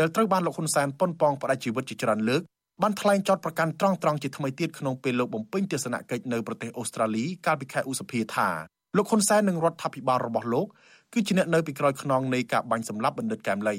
[0.00, 2.42] ដែលត្រូវបានលោកហ៊ុនសែនប៉ុនប៉ងផ្ដាច់ជីវិតជាច្រើនលើក
[2.82, 8.48] បានថ្លែងចោទប្រកាន់ត្រង់ត្រង់ជាថ្មីទៀតក្នុងពេលលោកបំពេញទស្សនកិច្ចនៅប្រទេសអូស្ត្រាលីកាលពីខែឧសភាថា
[8.96, 10.66] លោកហ៊ុនសែននិងរដ្ឋាភិបាលរបស់លោក
[11.12, 13.76] គឺជាអ្នកនៅពីក្រោយខ្នងនៃការបាញ់សម្លាប់បណ្ឌិតកែមលី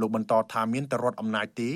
[0.00, 1.70] លោកបន្តថាមានតែរដ្ឋអំណាចទេ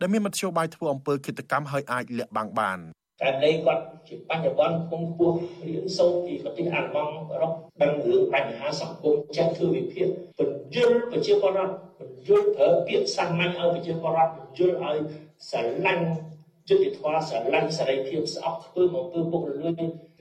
[0.00, 2.78] ដែលមានមធ្យោបាយធ្វើអំពើឃាតកម្មហើយអាចលាក់បាំងបាន
[3.20, 5.32] តែដីគាត់ជាបញ្ញវន្តក្នុងពោះ
[5.66, 10.06] រៀនសូត្រពីប្រទេសអាល្លឺម៉ង់អឺរ៉ុបដឹងរឿងបញ្ហាសង្គមចេះធ្វើវិភាគ
[10.38, 14.96] បញ្យល់ប្រជាពលរដ្ឋបញ្យល់ប្រើពាក្យសាមញ្ញឲ្យប្រជាពលរដ្ឋបញ្យល់ឲ្យ
[15.50, 16.06] ស្រឡាញ់
[16.68, 19.72] យុទ្ធធម៌ស្រឡាញ់សេរីភាពស្អប់ធ្វើមកធ្វើពុករលួយ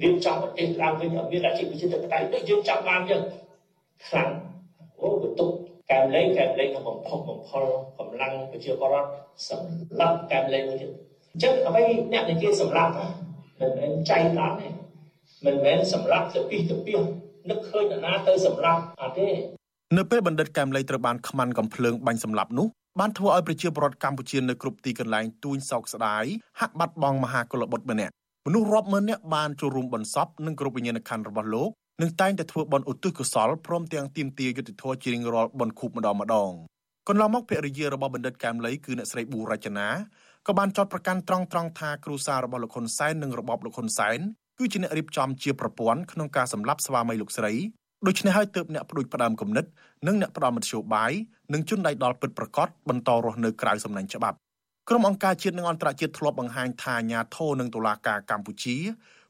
[0.04, 3.24] រៀបចំប្រទេសឡើងវិញឲ្យមានអាជីវជាតិបតៃដូចយើងចង់បានយើង
[4.08, 4.32] ខ្លាំង
[5.00, 5.50] អូបន្ទុក
[5.92, 7.66] កែមលែងកែមលែងក្នុងបំផុសបំផុល
[8.00, 9.10] កម្លាំងប្រជាពលរដ្ឋ
[9.48, 10.92] សម្រាប់កែមលែងមួយទៀត
[11.34, 12.92] អញ្ចឹងអ្វីអ្នកនិយាយសម្រាប់
[13.60, 14.68] មិនមែនចៃដន្យទេ
[15.46, 16.94] មិនមែនសម្រាប់ទៅពីទៅពី
[17.50, 19.30] នឹកឃើញណាទៅសម្រាប់អត់ទេ
[19.98, 22.68] នៅពេលបណ្ឌិតកែមលីត្រូវបានខ្មាន់កំភ្លើងបាញ់សម្លាប់នោះ
[23.00, 26.26] បានធ្វើឲ្យប្រជាពលរដ្ឋកម្ពុជានៅគ្រប់ទីកន្លែងទួញសោកស្ដាយ
[26.60, 28.14] ហាក់បាត់បង់មហាកុលបុត្រម្នាក់
[28.46, 31.70] មនុស្សរាប់ម៉ឺននាក់បានចូលរួមបន្សពនិងគ្រប់វិញ្ញាណក្ខន្ធរបស់លោក
[32.02, 36.52] នឹងតែងតែធ្វើបន់ឧទ្ទិសកុសលព្រមទាំងទាមទារយុត្តិធម៌ជារៀងរាល់បន់ខូបម្ដងម្ដង
[37.08, 39.88] កន្លងមកភរិយារបស់បណ្ឌិតកែមលីគឺអ្នកស្រីប៊ូរចនា
[40.48, 44.20] ក៏បានចោទប្រកាន់ត្រង់ត្រង់ថាគ្រូសារបស់លោកហ៊ុនសែននិងរបបលោកហ៊ុនសែន
[44.60, 47.54] គឺជាអ្នករៀបចំជាប្រព័ន្ធក្នុងការសម្លាប់ស្វាមីលោកស្រី
[48.08, 49.66] ដូច្នេះហើយទើបអ្នកផ្ដួចផ្ដើមគំនិត
[50.08, 51.12] និងអ្នកផ្ដំមធ្យោបាយ
[51.54, 54.38] និងជនដៃដល់ពិតប្រកបបន្តរស់នៅក្រៅសំណាញ់ច្បាប់
[54.90, 58.78] ក្រុមអង្គការជាតិនិងអន្តរជាតិធ្លាប់បង្ហាញថាអាញាធរនិងតុលាការកម្ពុជា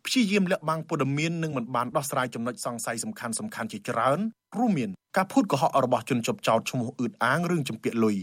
[0.06, 4.20] ព្យាយាមលាក់បាំងព័ត៌មាននិងមិនបានដោះស្រាយចំណុចសង្ស័យសំខាន់សំខាន់ជាច្រើន
[4.58, 8.18] រួមមានការភូតកុហករបស់ជនជាប់ចោតឈ្មោះអ៊ឺតអាងរឿងចម្ពាក់លុយ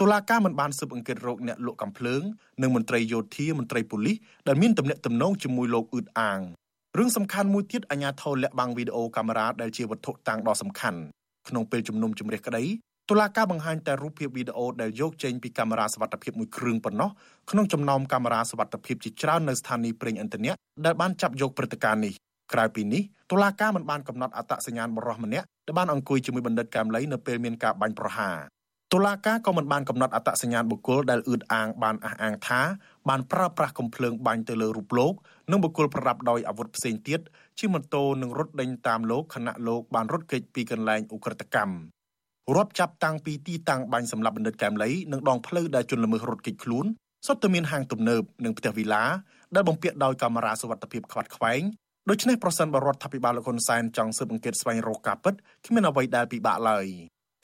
[0.00, 2.22] តុលាការមិនបានស៊ើបអង្កេតរោគអ្នកលក់កំភ្លើង
[2.62, 4.16] និងមន្ត្រីយោធាមន្ត្រីប៉ូលីស
[4.48, 6.40] ដែលមានទំនាក់ទំនងជាមួយលោកអ៊ឺតអាង
[6.98, 11.00] រឿងសំខាន់មួយទៀតអាញាធរលាក់បាំងវីដេអូកាមេរ៉ាដែលជាវត្ថុតាំងដ៏សំខាន់
[11.48, 12.64] ក្នុងពេលជំនុំជម្រះក្តី
[13.10, 17.10] តុលាការបង្ហាញតែរូបភាពវីដេអូដែលយកចេញពីកាមេរ៉ាសវត្ថិភាពមួយគ្រឿងប៉ុណ្ណោះ
[17.50, 20.52] ក្នុងចំណោមកាមេរ៉ាសវត្ថិភាពជាច្រើននៅស្ថានីយ៍ប្រេងឥន្ធនៈ
[20.84, 22.14] ដែលបានចាប់យកព្រឹត្តិការណ៍នេះ
[22.52, 28.36] ក្រៅពីនេះតុលាការមិនបានកំណត់អត្តសញ្ញាណបរិសម្នាក់ដែលបានអង្គុយជាមួយបណ្ឌិតកែមលីនៅពេលមានការបាញ់ប្រហារ
[28.92, 32.60] តុលាការក៏មិនបានកំណត់អត្តសញ្ញាណបុគ្គលដែលអ៊ឺតអាងបានអះអាងថា
[33.08, 35.12] បានប្រើប្រាស់កំភ្លើងបាញ់ទៅលើរូបលោក
[35.50, 37.20] និងបុគ្គលប្រដាប់ដោយអាវុធផ្សេងទៀត
[37.58, 41.76] ជាម៉ូតូនិងរត់ដេញតាមលោកខណៈលោកបានរត់គេចពីកន្លែងឧក្រិដ្ឋកម្ម
[42.56, 46.86] រាប់ចាប់តាំងពីទីតាំងបាញ់សម្លាប់បណ្ឌិតកែមលីនិងដងផ្លូវដែលជនល្មើសរត់គេចខ្លួន
[47.26, 49.04] សុទ្ធតែមានហាងទំនើបនិងផ្ទះវីឡា
[49.54, 51.62] ដែលបំពាក់ដោយកាមេរ៉ាសុវត្ថិភាពខ្វាត់ខ្វែង
[52.10, 55.34] ដូច្នេះប្រសិនបរដ្ឋាភិបាលលោកហ៊ុនសែនចង់ស៊ើបអង្កេតស្វែងរកការពិត
[55.66, 56.86] គ្មានអ្វីដែលពិបាកឡើយ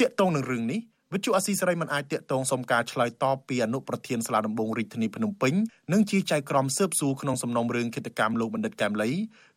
[0.01, 0.81] ទាក់ទងនឹងរឿងនេះ
[1.13, 5.55] វិទ្យុអស៊ីសេរីមិនអាចតាក់ទងសុំការឆ្លើយតបពីអនុប្រធានសាលាដំបងរាជធានីភ្នំពេញ
[5.93, 9.11] និងជាចៅក្រមស៊ើបសួរក្នុងសំណុំរឿងគិតកម្មលោកបណ្ឌិតកែមលី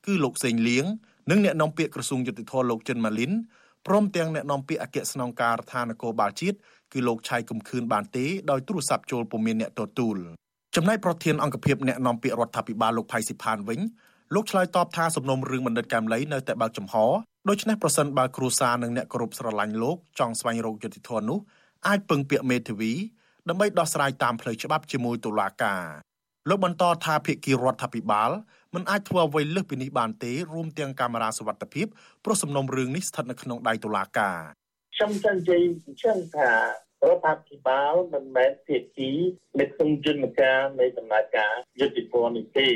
[0.05, 0.86] គឺលោកសេងលៀង
[1.31, 3.31] និងអ្នកនាំពាក្យក្រសួងយុតិធម៌លោកចិនម៉ាលីន
[3.88, 6.57] ព្រមទាំងអ្នកនាំពាក្យអគ្គស្នងការដ្ឋាននគរបាលជាតិ
[6.93, 10.17] គឺលោកឆៃកំខឿនបានទេដោយទូរស័ព្ទចូលពុំមានអ្នកទទួល
[10.75, 13.79] ចំណែកប្រធានអង្គភិបអ្នកនាំពាក្យរដ្ឋាភិបាលលោកផៃស៊ីផានវិញ
[14.36, 16.95] លោកឆ្លើយតបថាសំណុំរឿងបណ្ឌិតកែមលីនៅតែបើកចំហ
[17.49, 21.39] ដូច្នេះប្រសិនបើគ្រួសារនិងអ្នកគោរពស្រឡាញ់លោកចង់ស្វែងរកយុត្តិធម៌នោះ
[21.88, 22.93] អាចពឹងពាក្យមេធាវី
[23.49, 25.83] ដើម្បីដោះស្រាយតាមផ្លូវច្បាប់ជាមួយតុលាការ
[26.49, 28.31] លោកបន្តថាភាគីរដ្ឋាភិបាល
[28.75, 31.88] មិនអាចធ្វើអ្វីលើសពីនេះបានទេរួមទាំងកាមេរ៉ាសវត្ថិភាព
[32.23, 34.39] ព្រោះសំណុំរឿងនេះស្ថិតនៅក្នុងដៃតុលាការ
[34.95, 39.12] ខ្ញុំចង់និយាយអញ្ចឹងថារដ្ឋាភិបាលមិនមែនភាគី
[39.60, 42.69] នៅក្នុងយន្តការនៃដំណើរការយុតិធម៌នេះទេ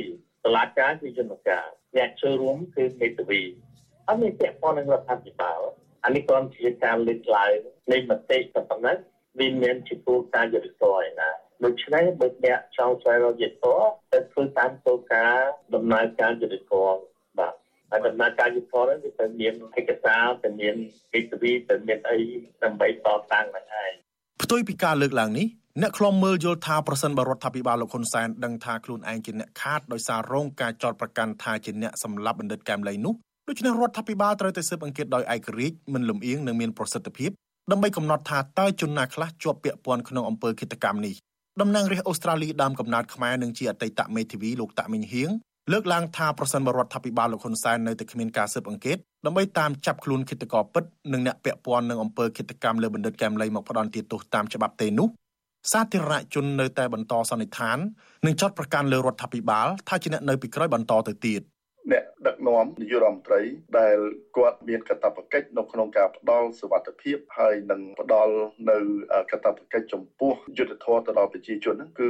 [0.46, 1.66] តុលាការគឺយន្តការ
[1.98, 3.42] អ្នកចូលរួមគឺមេធាវី
[4.08, 5.60] អត់មានពាក់ព័ន្ធនឹងរដ្ឋាភិបាល
[6.06, 7.54] អានេះគ្រាន់ជាការលើកឡើង
[7.92, 8.38] នៃមតិតែ
[8.70, 8.98] ប៉ុណ្ណឹង
[9.40, 11.30] វាមានជាគោលការណ៍យុទ្ធសាស្ត្រឯណា
[11.64, 17.04] ដូច្នេះបើអ្នកចង់ស្វែងរកយុទ្ធសាស្ត្រទៅធ្វើតាមគោលការណ៍ដំណើរការយុទ្ធសាស្ត្រ
[17.40, 17.54] បាទ
[17.90, 20.76] ហើយដំណើរការយុទ្ធសាស្ត្រហ្នឹងវាទៅមានឯកសារទៅមាន
[21.14, 22.18] កិច្ចវិទៅមានអី
[22.64, 23.92] ដើម្បីតតាំងហ្នឹងឯង
[24.44, 25.48] ផ្ទុយពីការលើកឡើងនេះ
[25.82, 33.14] អ្នកខ្លំមើលយល់ថាប្រសិនបរដ្ឋាភិបាលលោកហ៊ុនសែនដឹងថាខ្លួនឯងជាអ្នកខាតដោយសាររងការចោទប្រកាន់ថាជាអ្នកសម្លាប់បណ្ឌិតកែមលីនោះ
[33.52, 37.30] ដូច្នេះរដ្ឋាភិបាលត្រូវតែស៊ើបអង្កេតដោយឯករាជ្យមិនលំអៀងនិងមានប្រសិទ្ធភាព
[37.72, 41.16] ដើម្បីកំណត់ថាតើជនណាខ្លះជាប់ពាក់ព័ន្ធក្នុងអំពើឃាតកម្មនេះ
[41.62, 45.30] តំណាងរាស្ត្រអូស្ត្រាលីដើមកំណត់ខ្មែរនិងជាអតីតមេធាវីលោកតាក់មីងហៀង
[45.72, 50.84] លើកឡើងថាប្រសិនបរដ្ឋាភិបាលលោកហ៊ុនសែននៅតែគ្មានការស៊ើបអង្កេតដើម្បីតាមចាប់ខ្លួនឃាតករពិត
[51.14, 55.08] និងអ្នកពាក់ព័ន្ធនឹងអំពើឃាតកម្មលើបណ្ឌិតកែមលីមកផ្ដន់ទោសតាមច្បាប់ទេនោះ
[55.72, 57.78] សាធារណជននៅតែបន្តសន្និដ្ឋាន
[58.26, 61.42] និងចាត់ប្រកាន់លើរដ្ឋាភិបាលថាជាអ្នកនៅពីក្រោយបន្តទៅទៀត
[61.90, 63.42] អ្នកដឹកនាំនាយករដ្ឋមន្ត្រី
[63.80, 63.98] ដែល
[64.38, 68.36] គាត់មានកាតព្វកិច្ចនៅក្នុងការផ្ដល់សុវត្ថិភាពហើយនឹងផ្ដល់
[68.72, 68.78] នៅ
[69.32, 72.10] កាតព្វកិច្ចចំពោះយុទ្ធធម៌ទៅដល់ប្រជាជនហ្នឹងគឺ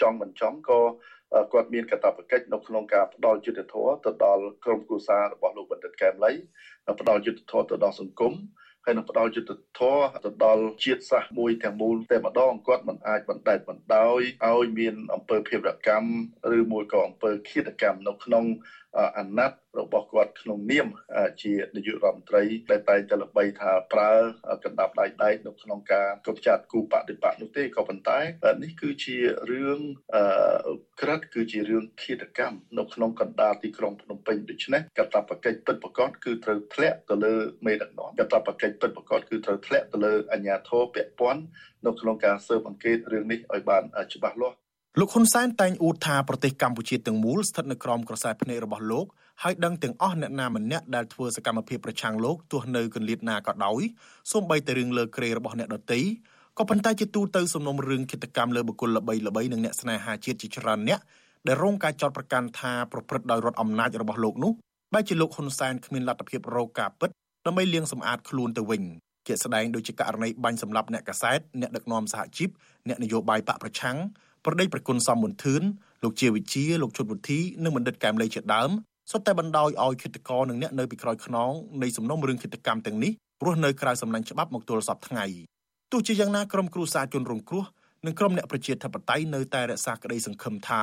[0.00, 0.80] ចង់មិនចង់ក៏
[1.52, 6.32] គាត់មានកាតព្វកិច្ចនៅក្នុងការផ្ដល់យុទ្ធធម៌ទៅដល់ក្រុមគ្រួសាររបស់លោកបណ្ឌិតកែមលី
[7.00, 8.34] ផ្ដល់យុទ្ធធម៌ទៅដល់សង្គម
[8.84, 16.10] ហើយនឹងផ្ដល់យុទ្ធធរទៅដល់ជាតិសាសន៍មួយទាំងមូលតែម្ដងគាត់មិនអាចបណ្តែតបណ្ដោយឲ្យមានអំពើភេរកម្ម
[16.56, 18.44] ឬមួយក៏អំពើឃាតកម្មនៅក្នុង
[19.18, 20.86] អាណត្តិរបស់គាត់ក្នុងនាម
[21.42, 24.12] ជានាយករដ្ឋមន្ត្រីដែលតែងតែល្បីថាប្រើ
[24.64, 28.18] កណ្ដាប់ដៃដែកនៅក្នុងការកបចាត់គូបដិបត្តិនោះទេក៏ប៉ុន្តែ
[28.62, 29.16] នេះគឺជា
[29.50, 29.80] រឿង
[31.00, 37.34] ក្រិតគឺជារឿងឃាតកម្មនៅក្នុងកណ្ដាលទីក្រុងភ្នំពេញដូច្នេះកតបកិច្ចពិតប្រកបគឺត្រូវធ្លាក់ទៅលើ
[37.66, 41.42] មេដឹកនាំកតបកិច្ចពិតប្រកបគឺត្រូវធ្លាក់ទៅលើអាជ្ញាធរពាក់ព័ន្ធ
[41.86, 43.82] នៅក្នុងការស៊ើបអង្កេតរឿងនេះឲ្យបាន
[44.14, 44.56] ច្បាស់លាស់
[45.00, 49.06] លោកហ៊ុនសែនតែងអួតថាប្រទេសកម្ពុជាទាំងមូលស្ថិតនៅក្រោមក្រសែភ្នែករបស់លោក
[49.42, 53.82] ហើយដឹងទាំងអស់អ្នកណាម្នាក់ដែលធ្វើសកម្មភាពប្រឆាំងលោកទោះនៅកន្លៀតណាក៏ដោយ
[54.32, 56.00] សូម្បីតែរឿងលើក្រេរបស់អ្នកដទៃ
[56.58, 61.00] ក៏ប៉ុន្តែជាទូទៅសំណុំរឿងគិតកម្មលើបុគ្គលល្បីល្បីនិងអ្នកស្នេហាជាតិជាច្រើនអ្នក
[61.46, 64.52] ដែលរងការចោទប្រកាន់ថាប្រព្រឹត្តដោយរដ្ឋអំណាចរបស់លោកនោះ
[64.94, 67.10] បែរជាលោកហ៊ុនសែនគ្មានលទ្ធភាពរកការពិត
[67.46, 68.82] ដើម្បីលាងសម្អាតខ្លួនទៅវិញ
[69.26, 72.50] ជាស្ដែងដូចជាករណីបាញ់សម្លាប់អ្នកកសែតអ្នកដឹកនាំសហជីព
[72.88, 73.98] អ្នកនយោបាយបកប្រឆាំង
[74.46, 75.62] ប្រដេចប្រគុណសំមុនធឿន
[76.02, 78.70] លោកជាវិជាលោកជុតវុធីនិងបណ្ឌិតកែមលីជាដើម
[79.10, 83.12] សុទ្ធតែបណ្ដោយឲ្យគិតកោនិងអ្នកនៅពីក្រោយខ្នងនៃសំណុំរឿងគិតកម្មទាំងនេះ
[83.44, 85.24] រស់នៅក្រៅសំណាញ់ច្បាប់មកទល់សពថ្ងៃ
[85.92, 87.64] ទោះជាយ៉ាងណាក្រុមគ្រួសារជនរងគ្រោះ
[88.06, 90.82] និងក្រុមអ្នកប្រជាធិបតេយ្យនៅតែរក្សាក្តីសង្ឃឹមថា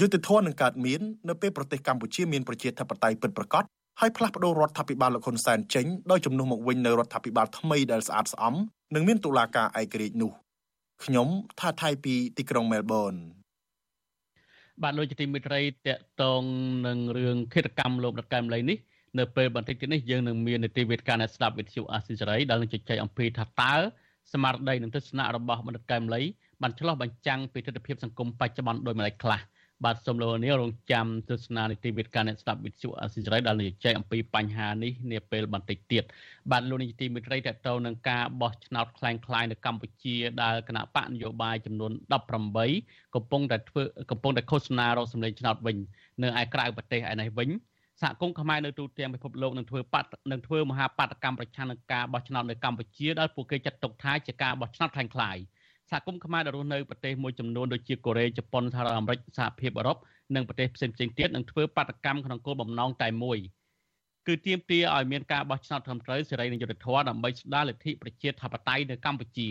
[0.00, 3.64] យុទ្ធធននឹងកើតមាននៅពេលប្រទេសកម្ពុជាមានប្រជាធិបតេយ្យពិតប្រាកដ
[4.00, 8.54] ហើយផ្លាស់ប្តូររដ្ឋាភិបាលលោកហ៊ុនសែនចេញដោយជំនួសមកវិញនៅរដ្ឋាភិបាលថ្មីដែលស្អាតស្អំ
[8.94, 10.32] និងមានតុលាការឯករាជ្យនោះ
[11.04, 11.28] ខ្ញុំ
[11.60, 13.14] ថាថៃពីទីក្រុងមែលប៊ន
[14.82, 15.88] បាទលោកជាទីមេត្រីតក
[16.22, 16.42] តង
[16.86, 18.78] នឹងរឿងឃាតកម្មលោកដកែមលីនេះ
[19.18, 23.74] នៅពេលបន្តិចទៀតនេះយើងនឹងមាននីតិវិទ្យាអ្នកស្ដាប់វិទ្យុអាស៊ីសេរីដែលនឹងជជែកអំពីថាតើ
[24.32, 26.22] ស្មារតីនិងទស្សនៈរបស់បណ្ឌិតកែមលី
[26.62, 29.40] បានឆ្លោះបញ្ចាំងពីទស្សនវិជ្ជាសង្គមបច្ចុប្បន្នដោយម្ដេចខ្លះ
[29.85, 36.03] បាទសូមលោកនាងរងចាំទស្សនានីតិវិទ្យាអ្នកស្ដាប់វិទ្យុអសិរ័យដែលនឹងចែកអំពីបញ្ហានេះនាពេលបន្តិចទៀត
[36.51, 41.91] បាទលោកនាយកទីមេត្រីតទៅនឹងការបោះឆ្នោតคล้ายៗនៅកម្ពុជាដែលគណៈបកនយោបាយចំនួន
[42.53, 45.77] 18កំពុងតែធ្វើកំពុងតែឃោសនារកសម្លេងឆ្នោតវិញ
[46.23, 47.49] នៅឯក្រៅប្រទេសឯនេះវិញ
[48.01, 55.43] សហគមន៍ខ្មែរនៅទូទាំងពិភពលោកនឹងធ្វើបាត់នឹងធ្វើមហាបាតកម្មប្រឆាំងនឹងការបោះឆ្នោតនៅកម្ពុជាដែលពួកគេចាត់ទុកថាជាការបោះឆ្នោតคล้ายៗ
[55.90, 59.96] សហគមន៍ខ្មែរដែលរស់នៅប្រទេសមួយចំនួនដូចជាកូរ៉េជប៉ុនសហរដ្ឋអាមេរិកសហភាពអឺរ៉ុប
[60.34, 63.38] និងប្រទេសផ្សេងៗទៀតនឹងធ្វើបាតកម្មក្នុងគោលបំណងតែមួយ
[64.26, 69.48] គឺទាមទារឲ្យមានការបោះឆ្នោតត្រឹមត្រូវសេរីនិងយុត្តិធម៌ដើម្បីស្ដារលទ្ធិប្រជាធិបតេយ្យនៅកម្ពុជា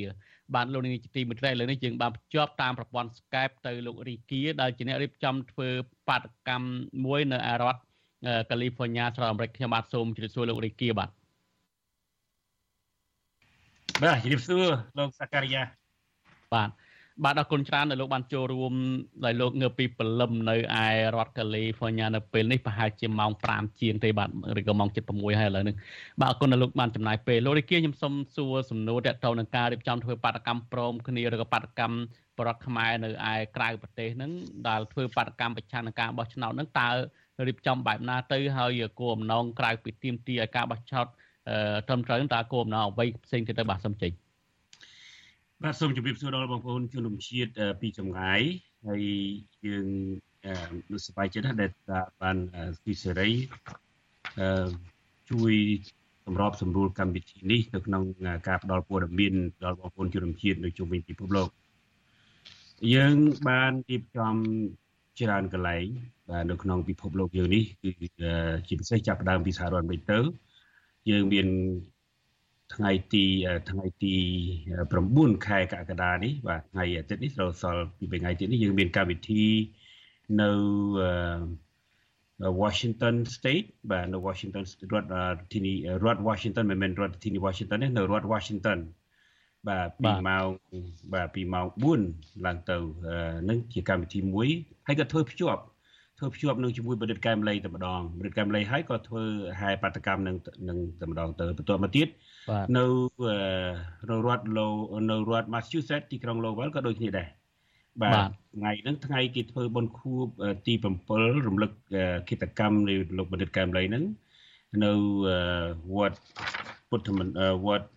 [0.55, 5.69] បានលោកនាយកទីមេត្រីឥឡូវនេះយើងបានភ្ជាប់តាមប្រព័ន្ធ Skype ទៅលោករីគៀដែលជាអ្នករៀបចំធ្វើ
[6.07, 6.67] បាតកម្ម
[7.05, 7.81] មួយនៅឯរដ្ឋ
[8.49, 11.09] កាលីហ្វ័រញ៉ាសហរដ្ឋអាមេរិកខ្ញុំបាទសូមជម្រាបសួរលោករីគៀបាទ
[14.03, 15.76] បាទជម្រាបសួរលោកសការីយ៉ា
[16.53, 16.69] បាទ
[17.25, 18.73] បាទអរគុណច្រើនដែលលោកបានចូលរួម
[19.25, 24.29] ដោយលោកងើពីព្រលឹមនៅឯរដ្ឋកាលីហ្វ័រញ៉ានៅពេលនេះប្រហែលជាម៉ោង5ជាងទេបាទ
[24.59, 25.75] ឬក៏ម៉ោង7:06ហើយឥឡូវនេះ
[26.21, 31.97] បាទអរគុណដែលលោកបានចំណាយពេលលោករាជាខ្ញុំសូមសួរសំណួរទាក់ទងនឹងការរៀបចំធ្វើបាតកម្មព្រមគ្នាឬក៏បាតកម្ម
[32.37, 34.31] បរដ្ឋខ្មែរនៅឯក្រៅប្រទេសហ្នឹង
[34.67, 36.89] ដែលធ្វើបាតកម្មប្រឆាំងនឹងការបោះឆ្នោតហ្នឹងតើ
[37.47, 41.07] រៀបចំបែបណាទៅហើយគោលបំណងក្រៅពីទៀមទីឲ្យការបោះឆ្នោត
[41.87, 44.26] ត្រឹមត្រូវតើគោលបំណងអ្វីផ្សេងទៀតទៅបាទសូមចេញ
[45.63, 48.41] បាទសូមជម្រាបសួរដល់បងប្អូនជនរួមជាតិពីចម្ងាយ
[48.87, 49.03] ហើយ
[49.65, 49.87] យើង
[50.91, 51.71] នឹងសប្បាយចិត្តណាស់ដែល
[52.21, 52.37] បាន
[52.85, 53.29] ទីសេរី
[55.31, 55.53] ជួយ
[56.25, 58.03] សម្របសម្រួលកម្មវិធីនេះនៅក្នុង
[58.47, 61.49] ការផ្តល់ព័ត៌មានដល់បងប្អូនជនរួមជាតិនៅជុំវិញពិភពលោក
[62.93, 63.15] យើង
[63.47, 64.35] បានរៀបចំ
[65.19, 65.85] ច្រើនកន្លែង
[66.29, 67.89] បាទនៅក្នុងពិភពលោកយើងនេះគឺ
[68.67, 70.19] ជាពិសេសចាប់ផ្ដើមពីសហរដ្ឋអាមេរិកទៅ
[71.09, 71.47] យើងមាន
[72.75, 73.25] ថ្ងៃទី
[73.69, 74.15] ថ្ងៃទី
[74.95, 79.45] 9ខែកក្កដានេះបាទថ្ងៃអាទិត្យនេះត្រូវសល់ពីថ្ងៃទៀតនេះយើងមានកម្មវិធី
[80.41, 80.51] នៅ
[82.61, 88.79] Washington State បាទនៅ Washington រដ្ឋធានីរដ្ឋ Washington មិនមែនរដ្ឋធានី Washington ទេនៅរដ្ឋ Washington
[89.67, 90.47] បាទពីម៉ោង
[91.13, 91.65] បាទពីម៉ោង
[92.05, 92.77] 4ឡើងទៅ
[93.49, 94.47] នឹងជាកម្មវិធីមួយ
[94.87, 95.61] ហើយក៏ធ្វើភ្ជាប់
[96.17, 99.23] ធ្វើភ្ជាប់នឹងជាមួយបណ្ឌិតកែមលីតែម្ដងបណ្ឌិតកែមលីហើយក៏ធ្វើ
[99.59, 100.35] ហែបាតកម្មនឹង
[100.69, 102.07] នឹងតែម្ដងទៅបន្ទាប់មកទៀត
[102.77, 102.85] នៅ
[104.09, 104.67] នៅរដ្ឋលោ
[105.11, 107.27] នៅរដ្ឋ Massachusetts ទីក្រុង Lowell ក៏ដូចគ្នាដែរ
[108.01, 110.25] បាទថ្ងៃហ្នឹងថ្ងៃគេធ្វើបុណ្យខួប
[110.67, 110.73] ទី
[111.09, 111.71] 7រំលឹក
[112.29, 114.03] គិតកម្មនៃលោកបណ្ឌិតកែមលីហ្នឹង
[114.83, 114.93] នៅ
[115.95, 116.17] វត្ត
[116.89, 117.33] ពុទ្ធមន្ទ
[117.65, 117.87] វត្ត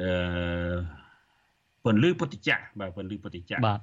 [0.00, 0.74] អឺ
[1.84, 3.80] ពន្លឺពុទ្ធចក្របាទពន្លឺពុទ្ធចក្របាទ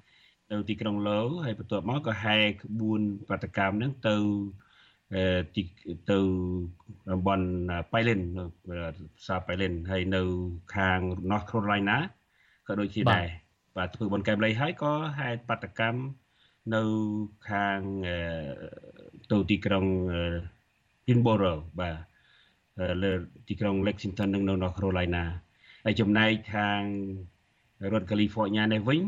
[0.51, 4.15] នៅទីក្រុងឡូហើយបន្ទាប់មកក៏ហែក្បួនបដកម្មហ្នឹងទៅ
[5.55, 5.63] ទី
[6.11, 6.19] ទៅ
[7.11, 7.47] តំបន់
[7.91, 8.19] ប៉ៃលិន
[9.19, 10.21] ផ្សារប៉ៃលិនហើយនៅ
[10.75, 11.97] ខាង North Carolina
[12.67, 13.27] ក៏ដូចជាដែរ
[13.77, 16.01] បាទធ្វើបនកែមលៃហើយក៏ហេតុបដកម្ម
[16.75, 16.83] នៅ
[17.49, 17.79] ខាង
[19.31, 19.85] ទៅទីក្រុង
[21.07, 21.95] Hillsborough បាទ
[23.03, 23.11] លើ
[23.47, 25.23] ទីក្រុង Lexington និងនៅ North Carolina
[25.85, 26.81] ហើយចំណែកខាង
[27.93, 29.01] រដ្ឋ California នេះវិញ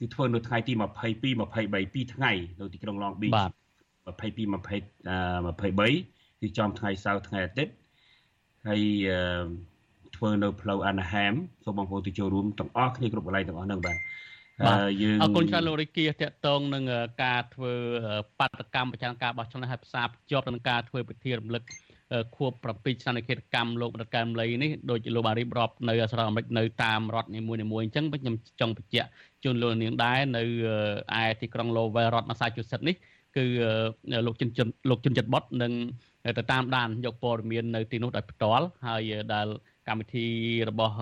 [0.00, 0.82] គឺធ្វើនៅថ្ងៃទី22 23
[1.94, 3.50] 2ថ្ងៃនៅទីក្រុង Long Beach បាទ
[4.18, 7.72] 22 23គឺចំថ្ងៃសៅរ៍ថ្ងៃអាទិត្យ
[8.68, 8.82] ហើយ
[10.16, 11.34] ធ្វើនៅផ្លូវអាណាហាម
[11.64, 13.96] សូមបងប្អូនទៅចូលរួមទាំងអស់គ្នាគ្រប់កន្លែងទាំងអស់ហ្នឹងបាទ
[15.02, 16.84] យើងអរគុណច្រើនលោករិគាតកតងនឹង
[17.24, 17.72] ការធ្វើ
[18.38, 21.62] បាតកម្មប្រចាំការបោះឆ្នោតហើយផ្សារភ្ជាប់នឹងការធ្វើពិធីរំលឹក
[22.36, 29.08] ខួប7ឆ្នាំនៃគិតកម្មលោករដ្ឋកាមលីនេះដូចលោកបានរៀបរាប់នៅសហរដ្ឋអាមេរិកនៅតាមរដ្ឋនីមួយៗអញ្ចឹងខ្ញុំចង់បញ្ជាក់
[29.44, 30.42] ជូនលោកនាងដែរនៅ
[31.22, 32.96] ឯទីក្រុង Lowell រដ្ឋ Massachusetts នេះ
[33.36, 33.44] គឺ
[34.26, 35.72] លោកជនជនលោកជនចិត្តបត់នឹង
[36.38, 39.46] ទៅតាមដានយកព័ត៌មាននៅទីនោះដោយផ្ទាល់ហើយដែល
[39.88, 40.26] កម្មវិធី
[40.70, 40.94] របស់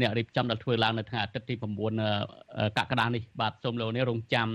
[0.00, 4.48] អ្នករៀបចំដែលធ្វើឡើងនៅថ្ងៃអាទិត្យទី9កក្កដានេះបាទសូមលោកនេះរងចាំ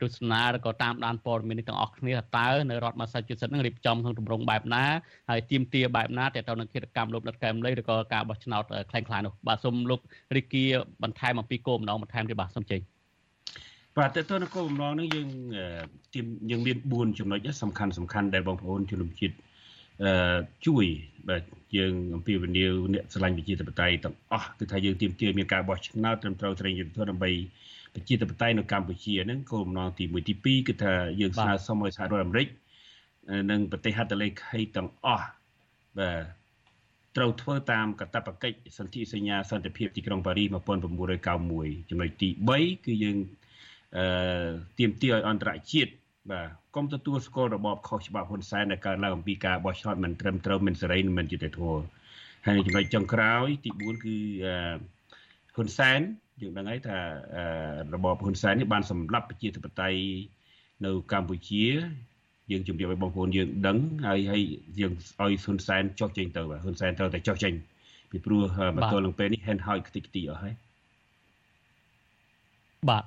[0.00, 4.84] ទស្សនាឬក៏តាមដានព័ត៌មាននេះទាំងអស់គ្នាតើនៅរដ្ឋ Massachusetts នឹងរៀបចំក្នុងទម្រង់បែបណា
[5.30, 10.00] ហើយទៀមទាបែបណាតើទៅនឹងគិតកម្មលោកដុតកែមលីឬក៏ការបោះឆ្នោតខ្លាំងខ្លានោះបាទសូមលោក
[10.36, 10.62] រីគី
[11.02, 12.80] បន្ថែមអំពីគោលបំណងបន្ថែមទៀតបាទសូមចេញ
[13.98, 15.28] បាទតើតើនៅគោលបំណងនឹងយើង
[16.14, 19.36] ទៀមយើងមាន4ចំណុចសំខាន់សំខាន់ដែលបងប្អូនជនជាតិ
[20.04, 20.84] អឺជួយ
[21.28, 21.42] បាទ
[21.76, 27.30] យើងអំពីវនីវអ្នកឆ្លាញ់វិជាតបតៃទាំងអស់គឺថាយើងទៀមទាមានការបោះឆ្នោតត្រឹមត្រូវត្រេងយុទ្ធធម៌ដើម្បី
[27.94, 32.48] ប្រជាធិបតេយ្យនៅកម្ពុជាហ្នឹងគោលបំណងទី1ទី2គឺថាយើងស្នើសុំឲ្យសហរដ្ឋអាមេរិក
[33.50, 35.28] និងប្រទេសហត្ថលេខីទាំងអស់
[35.98, 36.38] បាទ
[37.16, 40.48] ត្រូវធ្វើតាមកតបកិច្ចសន្ធិសញ្ញាសន្តិភាពទីក្រុងប៉ារីស
[41.18, 43.16] 1991ចំណុចទី3គឺយើង
[43.96, 44.04] អឺ
[44.78, 45.92] ទាមទារឲ្យអន្តរជាតិ
[46.30, 51.82] បាទកុំទទួលស្គាល់របបខុសច្បាប់ហ៊ុនសែនដែលកើតឡើងអំពីការបោះឆ្នោតមិនត្រឹមត្រូវមិនសេរីមិនយុត្តិធម៌
[52.46, 54.16] ហើយចំណុចចុងក្រោយទី4គឺ
[55.54, 56.00] ហ៊ុនសែន
[56.42, 56.98] យើងដឹងហើយថា
[57.94, 60.00] របបហ៊ុនសែននេះបានសម្លាប់ប្រជាធិបតេយ្យ
[60.84, 61.64] នៅកម្ពុជា
[62.50, 64.42] យើងជម្រាបឲ្យបងប្អូនយើងដឹងហើយហើយ
[64.80, 67.52] យើងឲ្យហ៊ុនសែនចុះចេញទៅហ៊ុនសែនត្រូវតែចុះចេញ
[68.10, 68.42] ពីព្រោះ
[68.76, 70.54] មកទល់នឹងពេលនេះហេនហើយខ្ទេចខ្ទីអស់ហើយ
[72.88, 73.04] បាទ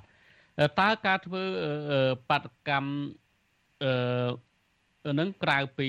[0.80, 1.42] តើការធ្វើ
[2.28, 2.90] បាតកម្ម
[3.84, 5.88] អឺនឹងក្រៅពី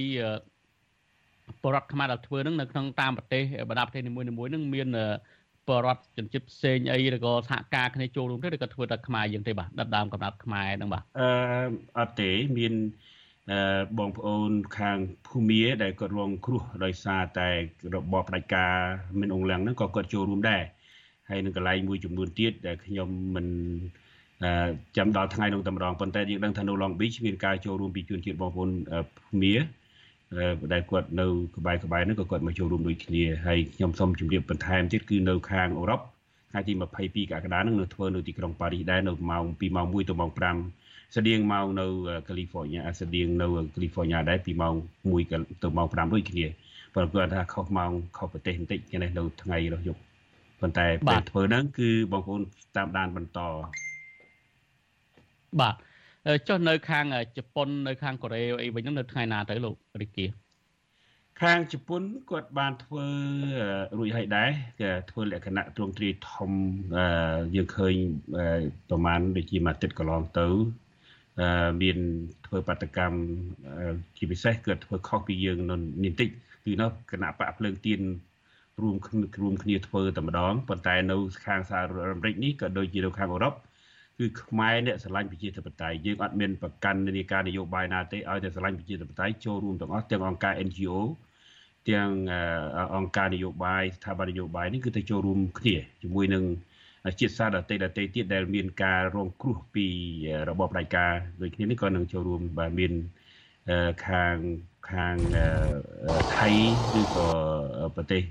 [1.63, 4.87] បរដ្ឋខ្មែរដែលធ្វើនឹងនៅក្នុងតាមប្រទេសបណ្ដាប្រទេសនីមួយៗនឹងមាន
[5.69, 11.29] បរដ្ឋជនជាតិផ្សេងអីឬក៏សហការគ្នាចូលរួមទេឬក៏ធ្វើតែខ្មែរយើងទេបាទដិតដើមកំណត់ខ្មែរហ្នឹងបាទអឺ
[11.97, 12.73] អត់ទេមាន
[13.51, 14.97] អឺបងប្អូនខាង
[15.27, 17.49] ភូមាដែលគាត់រងគ្រោះដោយសារតែ
[17.95, 18.73] របបផ្ដាច់ការ
[19.19, 20.61] មានអង្គលៀងហ្នឹងក៏គាត់ចូលរួមដែរ
[21.29, 23.47] ហើយនឹងកន្លែងមួយចំនួនទៀតដែលខ្ញុំមិន
[24.97, 28.69] ចាំដល់ថ្ងៃនោះតែម្ដងប៉ុន្តែយើងដឹងថានៅ Long Beach មានការចូលរួមពីជនជាតិបងប្អូន
[29.17, 29.53] ភូមា
[30.73, 31.25] ដែលគាត់នៅ
[31.57, 36.01] ក្បែរក្បែរហ្នឹងក៏គាត់មកចូលរួមដូចគ្នាហើយខ្ញុំសូមជម្រាបបន្ថែមទៀតគឺនៅខាងអឺរ៉ុប
[36.51, 41.85] ថ្ងៃទី22កក្កដាហ្នឹងនៅធ្វើនៅទីក្រុងប៉ារីសដែរនៅម៉ោងពីម៉ោង1ទៅម៉ោង5ស្តៀងម៉ោងនៅ
[42.27, 44.75] កាលីហ្វ័រញ៉ាស្តៀងនៅកាលីហ្វ័រញ៉ាដែរពីម៉ោង
[45.13, 46.45] 1ទៅម៉ោង5ដូចគ្នា
[46.95, 50.01] ប៉ុន្តែគាត់ថាខុសម៉ោងខុសប្រទេសបន្តិចគេនេះនៅថ្ងៃរស់យប់
[50.61, 52.41] ប៉ុន្តែពេលធ្វើហ្នឹងគឺបងប្អូន
[52.75, 53.39] តាមដានបន្ត
[55.59, 55.75] បាទ
[56.47, 57.05] ចុះនៅខាង
[57.37, 60.25] ជប៉ុននៅខាងកូរ៉េអីវិញហ្នឹងនៅថ្ងៃណាទៅលោករិគា
[61.41, 63.05] ខាងជប៉ុនគាត់បានធ្វើ
[63.97, 64.49] រួចហើយដែរ
[64.81, 66.51] គេធ្វើលក្ខណៈទ្រង់ទ្រាយធំ
[67.55, 67.93] យើងឃើញ
[68.89, 70.47] ប្រហែលដូចជាមួយអាទិត្យកន្លងទៅ
[71.81, 71.97] មាន
[72.45, 73.17] ធ្វើបាតកម្ម
[74.17, 76.29] ជាពិសេសគាត់ធ្វើខុសពីយើងនៅនេះតិច
[76.65, 78.01] គឺនោះគណៈបកភ្លើងទៀន
[78.81, 78.95] រួម
[79.41, 83.53] រួមគ្នាធ្វើតែម្ដងប៉ុន្តែនៅខាងសហរដ្ឋអាមេរិកនេះក៏ដូចជានៅខាងអឺរ៉ុប
[84.19, 90.97] គឺខ្មែរអ្នកស្រឡាញ់ប្រជាធិបតេយ្យយើងអត់មានប្រកាន់នានាការនយោបាយណាទេឲ្យតែស្រឡាញ់ប្រជាធិបតេយ្យចូលរួមទាំងអស់ទាំងអង្គការ NGO
[91.89, 92.09] ទាំង
[92.95, 96.43] អង្គការនយោបាយស្ថាប័ននយោបាយនេះគឺទៅចូលរួមគ្នាជាមួយនឹង
[97.19, 99.87] ជាតិសាសន៍ដទៃដទៃទៀតដែលមានការរងគ្រោះពី
[100.49, 102.91] របបផ្ដាច់ការដូចគ្នានេះក៏នឹងចូលរួមបាទមាន
[104.07, 104.35] ខាង
[104.91, 105.15] ខាង
[106.37, 106.49] ថៃ
[106.99, 107.27] ឬក៏
[107.95, 108.21] ប្រទេស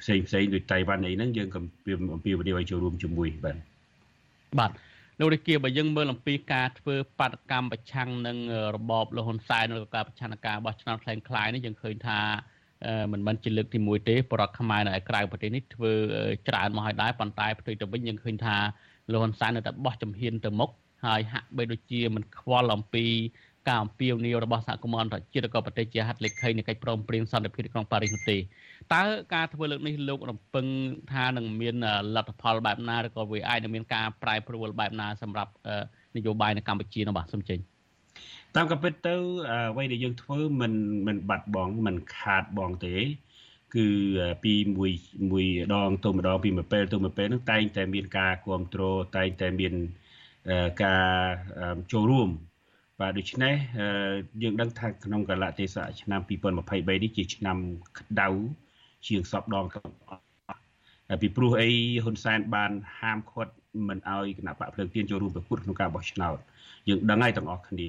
[0.00, 1.58] ផ្សេងផ្សេងដូចតៃវ៉ាន់អីហ្នឹងយើងក៏
[2.14, 3.56] អំពាវនាវឲ្យចូលរួមជាមួយបាទ
[4.58, 4.72] បាទ
[5.18, 8.36] លោករាជាបើយើងមើលអំពីការធ្វើបដកម្មប្រឆាំងនឹង
[8.76, 12.20] របបលហ៊ុនសែនឬការប្រឆាំងការរបស់ឆ្នាំខ្លែងខ្លាយនេះយើងឃើញថា
[13.12, 15.92] មិនមែនជាលើកទី1ទេបរដ្ឋខ្មែរនៅឯក្រៅប្រទេសនេះធ្វើ
[16.48, 18.56] ច្រើនមកហើយដែរប៉ុន្តែផ្ទុយទៅវិញយើងឃើញថា
[19.12, 20.70] លហ៊ុនសែននៅតែបោះជំហានទៅមុខ
[21.04, 23.06] ហើយហាក់បីដូចជាមិនខ្វល់អំពី
[23.68, 28.36] ការអំពាវនាវរបស់សហគមន៍អន្តរជាតិឬក៏ប្រទេសជាហត្ថលេខីនៃកិច្ចព្រមព្រៀងសន្តិភាពក្នុងប៉ារីសនោះទេ
[28.92, 29.02] តើ
[29.34, 30.66] ការធ្វើលើកនេះលោករំពឹង
[31.12, 31.74] ថានឹងមាន
[32.14, 35.52] លទ្ធផលបែបណាឬក៏វាអាចនឹងមានការប្រែប្រួលបែបណាសម្រាប់
[36.16, 37.58] នយោបាយនៅកម្ពុជានោះបាទសូមចេញ
[38.56, 39.14] តាមក៏ពិតទៅ
[39.70, 40.72] អ្វីដែលយើងធ្វើមិន
[41.06, 42.96] មិនបាត់បង់មិនខាតបង់ទេ
[43.74, 43.88] គឺ
[44.44, 44.92] ពីមួយ
[45.30, 49.74] មួយដងទៅម្ដងពីមួយពេលទៅមួយពេលហ្នឹងតែងតែមានការគ្រប់គ្រងតែងតែមាន
[50.84, 51.06] ការ
[51.92, 52.28] ចូលរួម
[53.00, 53.54] បាទដូច្នេះ
[54.42, 57.56] យើងដឹងថាក្នុងកលៈទេសៈឆ្នាំ2023នេះជាឆ្នាំ
[57.98, 58.28] ក្តៅ
[59.06, 60.22] ជាងសពដងទាំងអស់
[61.22, 61.70] ពីព្រោះអី
[62.04, 63.54] ហ៊ុនសែនបានហាមឃាត់
[63.88, 66.36] មិនឲ្យគណៈបកភ្លើងទៀនចូលរួមប្រកួតក្នុងការបោះឆ្នោត
[66.88, 67.88] យើងដឹងហើយទាំងអស់គ្នា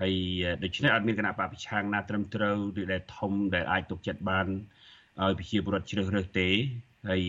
[0.00, 0.14] ហើយ
[0.62, 4.46] ដូច្នេះអត់មានគណៈបកប្រឆាំងណាត្រឹមត្រូវឬដែលធំដែលអាចទុកចិត្តបាន
[5.22, 6.48] ឲ្យប្រជាពលរដ្ឋជ្រើសរើសទេ
[7.08, 7.20] ហើយ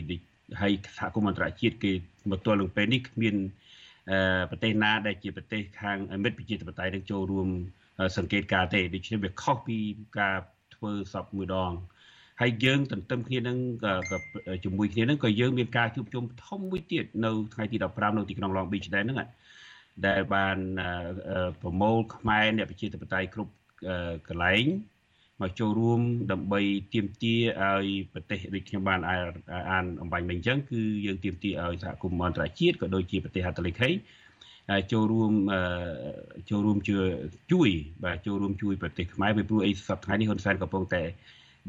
[0.62, 1.92] ហើយសហគមន៍អន្តរជាតិគេ
[2.32, 3.36] មកទល់នឹងពេលនេះគ្មាន
[4.50, 7.48] ប្រទេសណាដែលជាប្រទេសខាងមិត្តប្រជាធិបតេយ្យនឹងចូលរួម
[8.18, 9.78] សង្កេតការទេដូច្នេះវាខុសពី
[10.20, 10.38] ការ
[10.74, 11.72] ធធ្វើសពមួយដង
[12.42, 13.58] ហើយយើងទន្ទឹមគ្នានឹង
[14.64, 19.18] ជាមួយគ្នានឹងក៏យើងមានការជួបជុំធំមួយទៀតនៅថ្ងៃទី15នៅទីក្រុង Long Beach ដែរហ្នឹង
[20.08, 20.58] ដែលបាន
[21.62, 23.52] ប្រមូលខ្មែរអ្នកប្រជាធិបតេយ្យគ្រប់
[24.28, 24.66] កន្លែង
[25.42, 26.62] មកចូលរួមដើម្បី
[26.94, 27.42] ទាមទារ
[27.82, 33.90] ឲ្យប្រទេសដូចខ្ញុំបានអានអំបញ្ញមិញអញ្ចឹងគឺយើងទាមទារឲ្យសហគមន៍អន្តរជាតិក៏ដូចជាប្រទេសហត្ថលេខី
[34.92, 35.32] ចូលរួម
[36.50, 37.06] ចូលរួមជួយ
[37.52, 37.70] ជួយ
[38.04, 41.04] បាទចូលរួមជួយប្រទេសខ្មែរពីព្រោះអីសប្តាហ៍នេះហ៊ុនសែនកំពុងតែ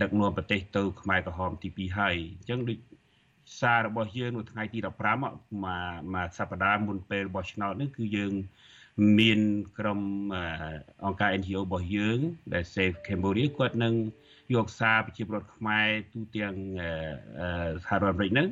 [0.03, 2.79] ដឹកនាំប្រទេសទៅខ្មែរក្រហមទី2ហើយអញ្ចឹងដូច
[3.61, 5.33] សាររបស់យើងនៅថ្ងៃទី15មក
[6.15, 8.33] មកសប្តាហ៍មុនពេលបោះឆ្នោតនេះគឺយើង
[9.19, 9.41] មាន
[9.79, 10.01] ក្រុម
[11.05, 12.19] អង្គការ NGO របស់យើង
[12.53, 13.95] ដែល Save Cambodia គាត់នឹង
[14.55, 16.55] យកសារប្រជាពលរដ្ឋខ្មែរទូទាំង
[17.85, 18.49] សហរដ្ឋអាមេរិកហ្នឹង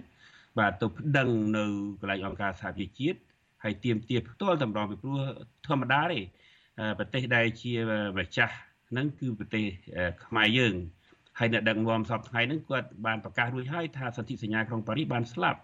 [0.58, 1.64] បាទទៅប្តឹងនៅ
[2.00, 3.18] កន្លែងអង្គការសហប្រជាជាតិ
[3.64, 5.20] ហើយទៀមទាផ្ទាល់តម្រង់ពីព្រោះ
[5.66, 6.20] ធម្មតាទេ
[6.98, 7.72] ប្រទេសដែលជា
[8.18, 8.54] ម្ចាស់
[8.90, 9.64] ហ្នឹងគឺប្រទេស
[10.26, 10.74] ខ្មែរយើង
[11.38, 15.60] ហើយអ្នកដឹកនាំសពថ្ងៃហ្នឹងគាត់បានប្រកាសរួចហើយថាសន្ធិសញ្ញាក្រុងប៉ារីសបានស្លាប់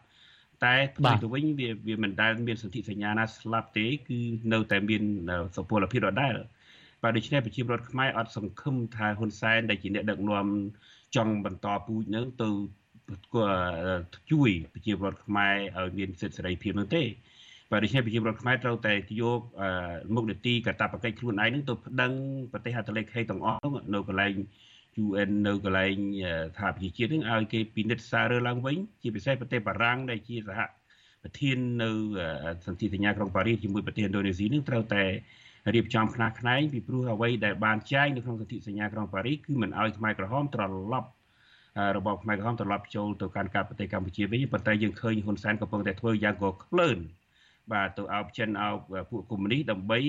[0.64, 4.20] តែផ្ទុយទៅវិញវាវាមិនដែលមានសន្ធិសញ្ញាណាស្លាប់ទេគឺ
[4.52, 5.02] នៅតែមាន
[5.56, 6.34] សុពលភាពដដែល
[7.02, 10.46] បាទដូច្នេះប្រជាពលរដ្ឋខ្មែរអត់សង្ឃឹមថាហ៊ុនសែនដែលជាអ្នកដឹកនាំ
[11.16, 12.48] ចង់បន្តពូជនឹងទៅ
[14.32, 17.02] ជួយប្រជាពលរដ្ឋខ្មែរឲ្យមានសិទ្ធិសេរីភាពនោះទេ
[17.70, 19.40] បាទដូច្នេះប្រជាពលរដ្ឋខ្មែរត្រូវតែយក
[20.14, 22.12] មុខនីតិកតាបកិច្ចខ្លួនឯងនឹងទៅប្តឹង
[22.52, 23.60] ប្រទេសហត្ថលេខីទាំងអស់
[23.94, 24.32] នៅកន្លែង
[25.04, 25.96] UN នៅកន្លែង
[26.58, 30.60] ថាប្រជាជាតិនឹងឲ្យគេពិនិត្យសាររើឡើងវិញជាពិសេសប្រទេសបារាំងដែលជាសហ
[31.22, 31.90] ប្រធាននៅ
[32.66, 35.04] សន្ធិសញ្ញាក្រុងប៉ារីសជាមួយប្រទេសឥណ្ឌូនេស៊ីនឹងត្រូវតែ
[35.74, 40.62] រៀបចំខ្នះខ្នែងពីព្រោះអ្វីដែលបានចែងនៅក្នុងសន្ធិសញ្ញាក្រុងប៉ារីសគឺមិនឲ្យខ្មែរក្រហមត្រ
[40.92, 41.08] ឡប់
[41.96, 46.98] របបខ្មែរក្រហមត្រឡប់ចូលទៅកាន់ការប្រទេសកម្ពុជាវិញប៉ុន្តែយើងឃើញហ៊ុនសែនកំពុងតែធ្វើយ៉ាងក៏ក្លឿន
[47.72, 48.78] បាទទៅអោបចិនអោប
[49.10, 50.00] ពួកកុម្មុយនីសដើម្បី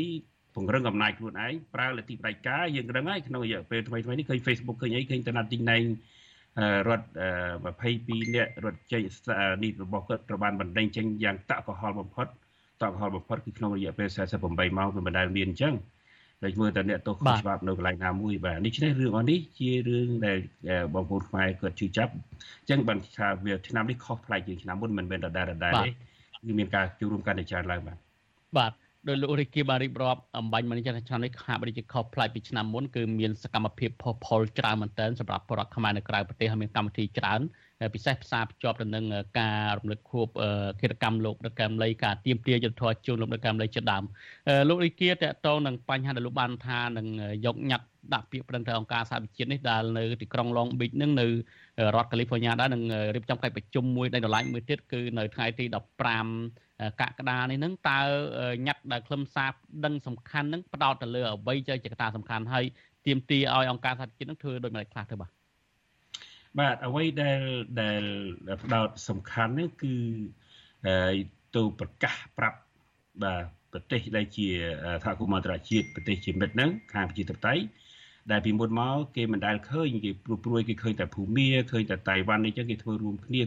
[0.56, 5.84] ពង្រឹងអំណាចខ្លួនឯងប្រើលទ្ធិផ្ដាច់ការយើងដឹងហើយក្នុងរយៈពេលថ្មីថ្មីនេះឃើញ Facebook ឃើញអីឃើញតណាត់ទីណែង
[6.90, 7.08] រដ្ឋ
[7.70, 9.02] 22នាក់រដ្ឋចេញ
[9.64, 12.28] នេះរបស់គាត់ត្រូវបានបណ្ដេញចេញយ៉ាងតក់កុហលបំផុត
[12.82, 14.08] តក់កុហលបំផុតគឺក្នុងរយៈពេល
[14.44, 15.76] 48ម៉ោងវាមិនដែលមានអញ្ចឹង
[16.44, 20.40] តែមើលតែអ្នកទោសខុសច្បាប់នៅកន្លែងណាមួយបាទនេះនេះរឿងអស់នេះជារឿងដែល
[20.94, 27.98] បងប្អូនខ្មែរគាត់ជឿចាប់អញ្ចឹងបានថាវាឆ្នាំនេះខុសប្លែកជាងឆ្នាំមុនមិនមែនដដែលដដែលទេគឺមានការជួបរួមកាន់តែច្រើនឡើងបាទ
[28.58, 28.72] បាទ
[29.08, 37.42] ដោយលោករាជបានរៀបរាប់អំបញ្ញមកនេះចាឆ្នាំនេះខាបរិជាខុសប្លែកពីឆ្នាំមុនគឺមានសកម្មភាពផុសផុលច្រើនមែនទែនសម្រាប់ប្រជាខ្មែរនៅក្រៅប្រទេសហើយមានកម្មវិធីច្រើន
[37.94, 39.06] ពិសេសផ្សារភ្ជាប់ទៅនឹង
[39.40, 40.28] ការរំលឹកខួប
[40.82, 44.04] គិតកម្មលោកដឹកកម្មលីការទៀមទាយុទ្ធធរជូនលោកដឹកកម្មលីជាដើម
[44.70, 47.08] លោករាជាតកតងនឹងបញ្ហាដែលលោកបានថានឹង
[47.46, 51.28] យកញត្តិដាក់ពាក្យប្តឹងទៅអង្គការសហប្រជាជាតិនេះដែលនៅទីក្រុង Long Beach នឹងនៅ
[51.96, 52.84] រដ្ឋ California ដែរនឹង
[53.16, 58.00] រៀបចំកិច្ចប្រជុំមួយដេញដライមួយទៀតគឺនៅថ្ងៃទី15 កក្កដានេះនឹងតើ
[58.68, 59.52] ញត្តិដែលខ្លឹមសារ
[59.86, 62.66] ដឹងសំខាន់នឹងផ្ដោតទៅលើអ្វីជាកត្តាសំខាន់ហើយ
[63.06, 65.32] ទាមទារឲ្យអង្គការសហជាតិនឹងធ្វើដូចម្តេចខ្លះទៅបាទ
[66.60, 67.42] បាទអ្វីដែល
[67.82, 68.04] ដែល
[68.64, 69.96] ផ្ដោតសំខាន់នេះគឺ
[71.56, 72.60] ទៅប្រកាសប្រាប់
[73.24, 74.48] បាទប្រទេសដែលជា
[75.04, 77.64] សហគមន៍អន្តរជាតិប្រទេសជាមិត្តហ្នឹងខាងប្រជាធិបតេយ្យ
[78.32, 83.42] ដែលពីមុនមកគេមិនដែលឃើញគេព្រួយព្រួយគេឃើញតែភូមាឃើញតែតៃវ៉ាន់នេះចឹងគេធ្វើរួមគ្នា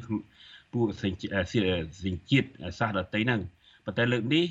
[0.76, 2.48] ពួកសេចជាតិ
[2.78, 3.40] សាសដតីហ្នឹង
[3.84, 4.44] ប៉ុន្តែលើកនេះ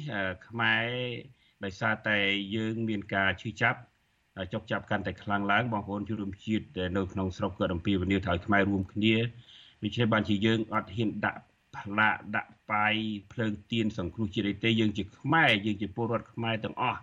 [0.47, 0.86] ខ្មែរ
[1.63, 2.17] ដោយសារតែ
[2.55, 3.80] យើងមានការឈឺចាប់
[4.53, 6.65] ចុកចាប់កាន់តែខ្លាំងឡើងបងប្អូនជនរួមជាតិ
[6.97, 9.15] នៅក្នុងស្រុកក៏អំពាវនាវឲ្យខ្មែររួមគ្នា
[9.84, 11.41] ដូច្នេះបានជាយើងអត់ហ៊ានដាក់
[11.78, 12.95] ផ្លាកដាក់ប៉ាយ
[13.32, 16.99] ភ្លើងទៀនសង្គ្រោះជាតិអីទេយើងជាខ្មែរយើងជាពលរដ្ឋខ្មែរទាំងអស់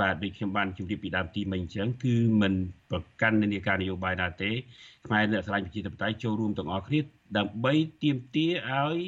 [0.00, 2.54] បាទដូចខ្ញុំបានជម្រាបពីដើមទីមិញអញ្ចឹងគឺមិន
[2.90, 4.50] ប្រកាន់នានាការនយោបាយណាទេ
[5.06, 7.00] ខ្មែរអ្នកស្រឡាញ់ប្រជាធិបតេយ្យចូលរួមទាំងអស់គ្នា
[7.38, 9.00] ដើម្បីទាមទារឲ្យ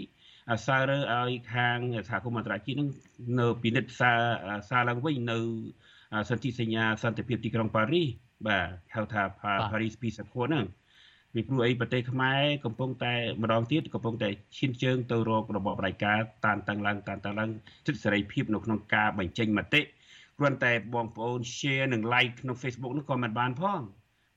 [0.50, 1.78] អាសារើឲ្យខាង
[2.08, 2.88] សហគមន៍អន្តរជាតិនឹង
[3.40, 4.20] នៅពិនិត្យសារ
[4.68, 5.38] សារឡើងវិញនៅ
[6.30, 8.08] សន្ធិសញ្ញាសន្តិភាពទីក្រុងប៉ារីស
[8.46, 9.22] បាទហៅថា
[9.70, 10.66] Paris Peace Accord ហ្នឹង
[11.34, 14.28] ពីព្រោះអីប្រទេសខ្មែរកំពុងតែម្ដងទៀតកំពុងតែ
[14.58, 17.50] ឈានជើងទៅរករបបផ្ដាច់ការតានតឹងឡើងតានតឹងឡើង
[17.86, 19.80] សិទ្ធិសេរីភាពនៅក្នុងការបញ្ចេញមតិ
[20.38, 23.80] គ្រាន់តែបងប្អូន share និង like ក្នុង Facebook នោះក៏មិនបានផង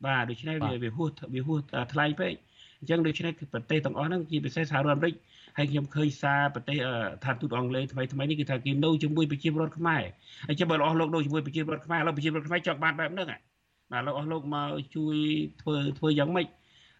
[0.05, 1.59] បាទដូច្នេះវាវាហួសវាហួស
[1.93, 2.33] ថ្លៃពេក
[2.79, 5.13] អញ្ចឹងដូច្នេះប្រទេសទាំងអស់ហ្នឹងជាពិសេសសហរដ្ឋអាមេរិក
[5.57, 6.77] ហើយខ្ញុំឃើញសារប្រទេស
[7.23, 10.03] ថាទូតអង់គ្លេសថ្មីថ្មីនេះគឺថាគេនៅជាមួយប្រជាពលរដ្ឋខ្មែរ
[10.47, 13.27] ហើយចាំបើអស់លោកនៅជាមួយប្រជាពលរដ្ឋខ្មែរឥឡូវប្រជាពលរដ្ឋខ្មែរចង់បានបែបហ្នឹង
[13.91, 15.15] បាទលោកអស់លោកមកជួយ
[15.61, 16.47] ធ្វើធ្វើយ៉ាងម៉េច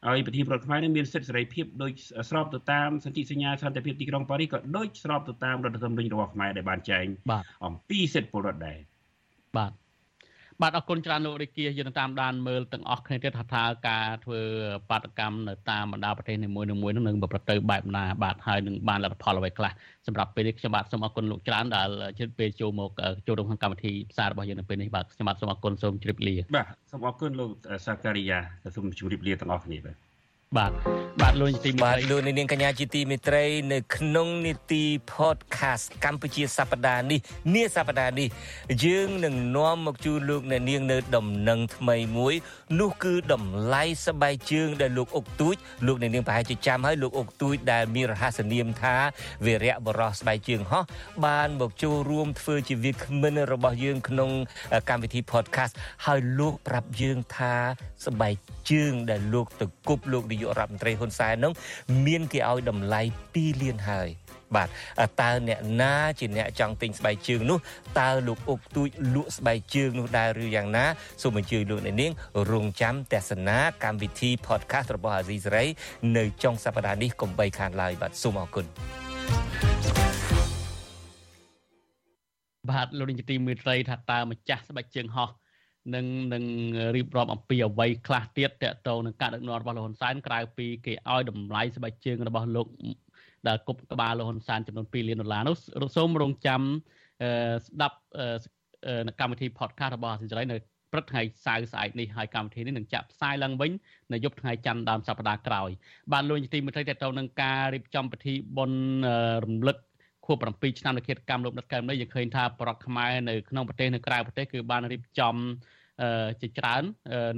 [0.06, 1.91] ឲ្យប្រជាពលរដ្ឋខ្មែរនឹងមានសិទ្ធិសេរីភាពដោយ
[2.30, 7.06] ស្របទៅតាមសន្ធិសញ្ញាសន្តិភាពទីក្រុងប៉ារីសក៏ដូចស្របទៅតាមរដ្ឋធម្មនុញ្ញរបស់ខ្មែរដែលបានចែង
[7.66, 8.80] អំពីសិទ្ធិពលរដ្ឋដែរ
[9.58, 9.72] បាទ
[10.62, 14.41] បាទអរគុណច្រើនលោករាជាយើងតាមដានមើលទាំងអស់គ្នាទៀតថាថាការធ្វើ
[14.89, 19.72] បាតកម្មនៅតាមបណ្ដាប្រទេសនីមួយៗនោះនឹងប្រព្រឹត្តទៅបែបណាបាទហើយនឹងបានលទ្ធផលអ្វីខ្លះ
[20.08, 21.89] សម្រាប់ពេលនេះខ្ញុំបាទសូមអរគុណលោកច្រើនដែល
[22.20, 22.91] ជិតពេលចូលមក
[23.28, 27.49] ចូលរួមក្នុងកម្មវិធីផ្សាយរបស់យើងនៅពេលនេះបាទខ្ញុំបាទសូមអរគុណសូមជម្រាបលាបាទសូមអរគុណលោក
[27.86, 28.39] សាការីយ៉ា
[28.76, 30.07] សូមជម្រាបលាទាំងអស់គ្នាបាទ
[30.56, 30.72] បាទ
[31.22, 34.84] បាទលោកនីតិមេត្រីបាទលោកនាងកញ្ញាជាទីមេត្រីនៅក្នុងនីតិ
[35.14, 37.20] podcast កម្ពុជាសប្តាហ៍នេះ
[37.54, 38.28] នាសប្តាហ៍នេះ
[38.86, 42.34] យើងនឹងនាំមកជូនលោកអ្នកនាងនៅដំណឹងថ្មីមួយ
[42.80, 45.56] នោះគឺតម្លៃស្បែកជើងដែលលោកអុកទូច
[45.88, 48.95] លោកអ្នកនាងប្រហែលជាចាំហើយលោកអុកទូចដែលមានរហស្សនាមថា
[49.45, 50.84] វីរៈបរោះស្បែកជើងហោះ
[51.26, 54.30] បានមកចូលរួមធ្វើជាវាគ្មិនរបស់យើងក្នុង
[54.89, 55.74] កម្មវិធី podcast
[56.06, 57.54] ហើយលោកប្រាប់យើងថា
[58.06, 58.36] ស្បែក
[58.72, 61.54] ជើងដែលលោកទៅគប់លោកនាយករដ្ឋមន្ត្រីហ៊ុនសែននោះ
[62.06, 63.02] មានគេឲ្យតម្លៃ
[63.34, 64.10] 2លានហើយ
[64.56, 64.70] បាទ
[65.22, 67.60] តើអ្នកណាជាអ្នកចង់ទិញស្បែកជើងនោះ
[68.00, 70.86] តើលោកអុកទូចលក់ស្បែកជើងនោះដែរឬយ៉ាងណា
[71.22, 72.12] សូមអញ្ជើញលោកអ្នកនាង
[72.52, 75.66] រងចាំទស្សនាកម្មវិធី podcast របស់អាស៊ីសេរី
[76.18, 78.66] នៅចុងសប្តាហ៍នេះកុំបីខានឡើយបាទសូមអរគុណ
[82.70, 85.30] បាទលោកនាយកទីមេត្រីថាតើម្ចាស់ស្បែកជើងហោះ
[85.96, 86.44] នឹងនឹង
[86.96, 92.68] រៀបរាប់អំពីអ្វីខ្លះទៀតតកតងនឹងការដឹកនាំរបស់លោកហ៊ុនសែនក្រៅពីគេឲ្យតម្លៃស្បែកជើងរបស់លោក
[93.48, 95.56] ដែលគប់ក្បាលលោកហ៊ុនសែនចំនួន2លានដុល្លារនោះ
[95.98, 96.62] សូមរងចាំ
[97.68, 97.98] ស្ដាប់
[99.20, 100.58] កម្មវិធី podcast របស់អាស៊ីសេរីនៅ
[100.92, 103.72] ព្រឹកថ្ងៃសៅរ៍ស្អែកនេះហើយកម្មវិធីនេះនឹងចាក់ផ្សាយឡើងវិញ
[104.14, 105.70] នៅយប់ថ្ងៃច័ន្ទដើមសប្តាហ៍ក្រោយ
[106.12, 108.82] បាទលោកនាយកទីមេត្រីតទៅនឹងការរៀបចំពិធីបុណ្យ
[109.46, 109.78] រំលឹក
[110.26, 115.36] ខួប7ឆ្នាំនៃគិតកម្មលោកដិតកែមនេះយើងឃើញថាប្រដ្ឋខ្មែរនៅក្នុងប្រទេសនៅក្រៅប្រទេសគឺបានរៀបចំ
[116.41, 116.84] ជាច្រើន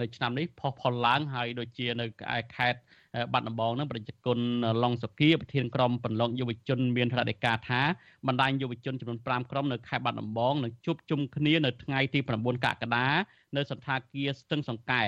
[0.02, 2.06] នៅឆ្នាំនេះផុសផុលឡើងហើយដូចជានៅ
[2.38, 2.80] ឯខេត្ត
[3.34, 4.38] បាត់ដំបងនឹងប្រជាជន
[4.84, 7.82] ឡុងសុគាប្រធានក្រុមបន្លងយុវជនមានថ្នាក់ដឹកការថា
[8.28, 13.08] បណ្ដាញយុវជនចំនួន5ក្រុមនៅខេត្តបាត់ដំបងនឹងជួបជុំគ្នានៅថ្ងៃទី9កក្កដា
[13.56, 15.04] នៅសន្តាគារស្ទឹងសង្កែ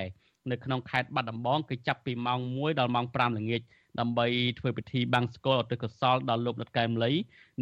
[0.52, 3.62] នៅក្នុងខេត្តបាត់ដំបងគឺចាប់ពីម៉ោង1ដល់ម៉ោង5ល្ងាច
[4.00, 4.28] ដើម្បី
[4.60, 7.12] ធ្វើពិធីបាំងស្គាល់អតិកុសលដល់លោកដិតកែមលី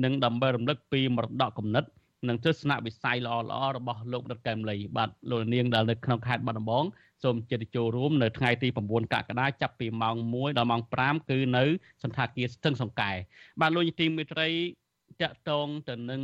[0.04, 1.84] និងដើម្បីរំលឹកពីមរតកគំនិត
[2.28, 6.86] និងទស្សនវិស័យល្អល្អរបស់លោកដិតកែមលីបាទលោកនាងដែលនៅក្នុងខេត្តបាត់ដំបង
[7.24, 11.64] សូមជិតចូលរួមនៅថ្ងៃទី9កក្កដាចាប់ពីម៉ោង1ដល់ម៉ោង5គឺនៅ
[12.04, 13.12] សន្តាគារស្ទឹងសង្កែ
[13.62, 14.50] បាទលោកនាយទីមេត្រី
[15.22, 16.22] តកតងទៅនឹង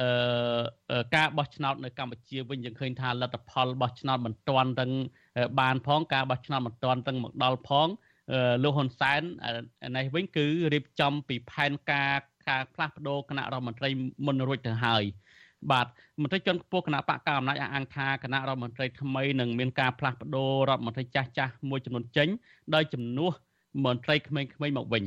[0.00, 4.92] អឺការបោះឆ្នោតនៅកម្ពុជាវិញយើងឃើញថាលទ្ធផលបោះឆ្នោតមិនទាន់ទាំង
[5.60, 7.88] បានផងការបោះឆ្នោតមិនទាន់ទាំងមកដល់ផង
[8.62, 9.22] លោកហ៊ុនសែន
[9.96, 12.12] នេះវិញគឺរៀបចំពីផែនការ
[12.48, 13.88] ការផ្លាស់ប្ដូរគណៈរដ្ឋមន្ត្រី
[14.26, 15.04] មុនរួចទៅហើយ
[15.70, 15.86] បាទ
[16.20, 22.28] មន្ត្រីជាន់ខ្ពស់គណៈបកកណ្ដាលអំណាចអះអាងថាគណៈរដ្ឋមន្ត្រីថ្មីនឹងមានការផ្លាស់ប្ដូររដ្ឋមន្ត្រីចាស់ចាស់មួយចំនួនចេញ
[22.74, 23.32] ដោយជំនួស
[23.84, 25.04] មន្ត្រីក្មេងៗមកវិញ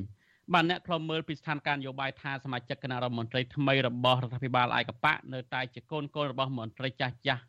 [0.54, 7.44] បាទអ្នកខ្លំមើលពីស្ថានភាពនយោបាយថាសមាជិកគណៈរដ្ឋមន្ត្រីថ្មីរបស់រដ្ឋាភិបាលឯកបកនៅតែជាកូនកូនរបស់មន្ត្រីចាស់ចាស់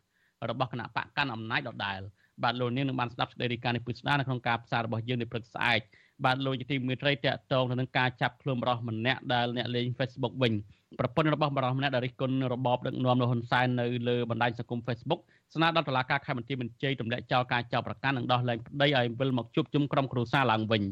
[0.49, 1.99] របស់គណៈបកកាន់អំណាចដដែល
[2.43, 5.81] បាទលោកនាងនឹងបានស្ដាប់សេចក្តីរាយការណ៍នេះពុស្ដានៅក្នុងការផ្សាយរបស់យើងនៅព្រឹកស្អែក
[6.25, 10.53] បាទលោកជាទីមេត្រីតកតងទៅនឹងការចាប់ខ្លួនបរិសម្នាក់ដែលអ្នកលេង Facebook វិញ
[10.99, 15.21] ប្រពន្ធរបស់បរិសម្នាក់ដែលរិះគន់របបដឹកនាំលោកហ៊ុនសែននៅលើបណ្ដាញសង្គម Facebook
[15.53, 20.83] ស្នើដល់តុលាការខេត្តបន្ទាយមានជ័យទម្លាក់ចោលការចោទប្រកាន់និងដោះលែងប្តីឲ្យវិលមកជួបជុំក្រុមគ្រួសារឡើងវិញ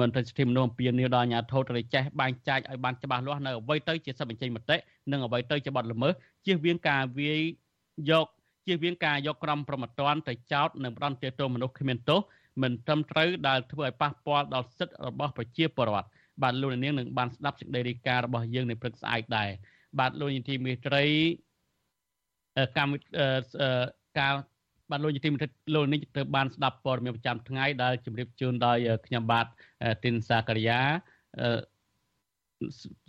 [0.00, 4.76] មន្ត្រីសិទ្ធិមនុស្សអំពាវនាវដល់អាជ្ញាធរត្រូវចេះបែងចែកឲ្យបានច្បាស់លាស់នៅអ្វីទៅជាសិទ្ធិបញ្ចេញមតិ
[5.12, 6.12] និងអ្វីទៅជាបទល្មើស
[6.46, 7.40] ជៀសវាងការវាយ
[8.10, 8.26] យក
[8.66, 12.20] ជៀសវាងការយកក្រុមប្រមត្តនទៅចោទនិងផ្ដន់ទោសមនុស្សគ្មានទោស
[12.62, 16.08] មិនត្រឹមត្រូវដែលធ្វើឲ្យប៉ះពាល់ដល់សិទ្ធិរបស់ប្រជាពលរដ្ឋ
[16.42, 19.50] បាទលោកនាងនឹងបានស្ដាប់សេចក្តីរាយការណ៍របស់យើងនៅព្រឹកស្អែកដែរ
[19.98, 21.04] បាទលោកនាយទីមេត្រី
[22.76, 22.92] កម្ម
[24.18, 24.32] ការ
[24.90, 29.46] បាទលោកនាយទីមេត្រីលោកនេះទៅបានស្ដាប់ព័ត៌មានប្រចាំថ្ងៃដែលជម្រាបជូនដោយខ្ញុំបាទ
[30.04, 30.80] ទីនសាករិយា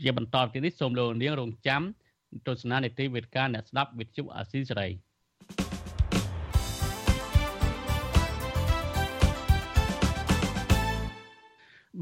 [0.04, 1.82] ជាបន្តទៀតនេះសូមលោកនាងរងចាំ
[2.48, 4.88] ទស្សនានីតិវិទ្យាអ្នកស្ដាប់វិទ្យុអាស៊ីសេរី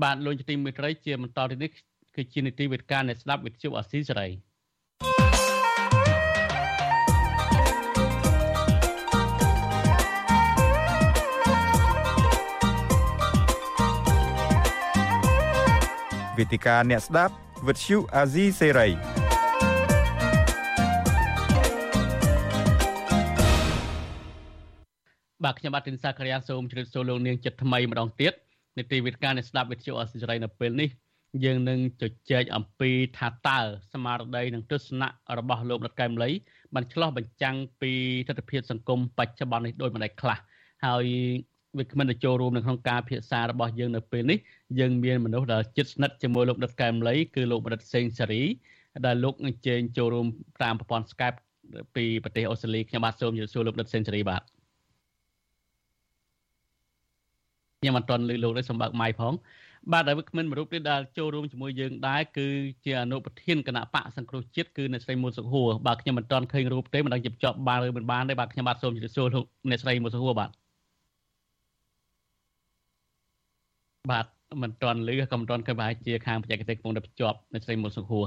[0.03, 1.69] បាទលោកជាទីមេត្រីជាបន្តទៅនេះ
[2.15, 4.27] គឺជានីតិវិទ្យាអ្នកស្ដាប់វិទ្យុអាស៊ីសេរី
[16.37, 17.33] វេទិកាអ្នកស្ដាប់
[17.67, 18.87] វិទ្យុអាស៊ីសេរី
[25.43, 28.33] បាទខ្ញុំបាទទីនសាករិយាសូមជម្រាបសួរលោកនាងចិត្តថ្មីម្ដងទៀត
[28.77, 30.89] នីតិវិទ្យាអ្នកស្ដាប់វិទ្យុអសិរ័យនៅពេលនេះ
[31.43, 33.59] យើងនឹងជជែកអំពីថាតើ
[33.93, 35.09] ស្មារតីនិងទស្សនៈ
[35.39, 36.29] របស់លោកដិតកែមលី
[36.73, 37.91] បានឆ្លោះបញ្ចាំងពី
[38.27, 40.37] ទស្សនវិជ្ជាសង្គមបច្ចុប្បន្ននេះដូចម្ដេចខ្លះ
[40.85, 41.05] ហើយ
[41.77, 44.39] វាគ្មិនទៅចូលរួមនៅក្នុងការភាសារបស់យើងនៅពេលនេះ
[44.79, 48.43] យើងមានមនុស្សដែលជិតស្និទ្ធជាមួយលោកដិតកែមលីគឺលោកបណ្ឌិតសេងសេរី
[49.05, 50.27] ដែលលោកអញ្ជើញចូលរួម
[50.63, 51.37] តាមប្រព័ន្ធ Skype
[51.95, 54.54] ពីប្រទេសអូស្ត្រាលីខ្ញុំបាទសូមជម្រាបសួរលោកដិតសេនស៊ូរីបាទ
[57.85, 59.33] ខ្ញុំមិនទាន់លើលោកនេះសម្បើកម៉ៃផង
[59.93, 62.47] បាទហើយគ្មានមរុបទៀតដែលចូលរួមជាមួយយើងដែរគឺ
[62.85, 70.49] ជាអនុប្រធានគណៈបកសង្គ្រោះជាតិគឺអ្នកស្រីមុនសុខួរបាទខ្ញុំមិនទាន់ឃើញរូបទេមិនដឹងជាជាប់បានឬមិនបានទេបាទខ្ញុំបាទសូមជម្រាបសួរលោកអ្នកស្រីមុនសុខួរបាទ
[74.11, 74.25] បាទ
[74.61, 78.25] មិនទាន់លឺក៏មិនទាន់ឃើញប្រហែលជាខាងបច្ចេកទេសកំពុងតែភ្ជាប់អ្នកស្រីមុនសុខួរ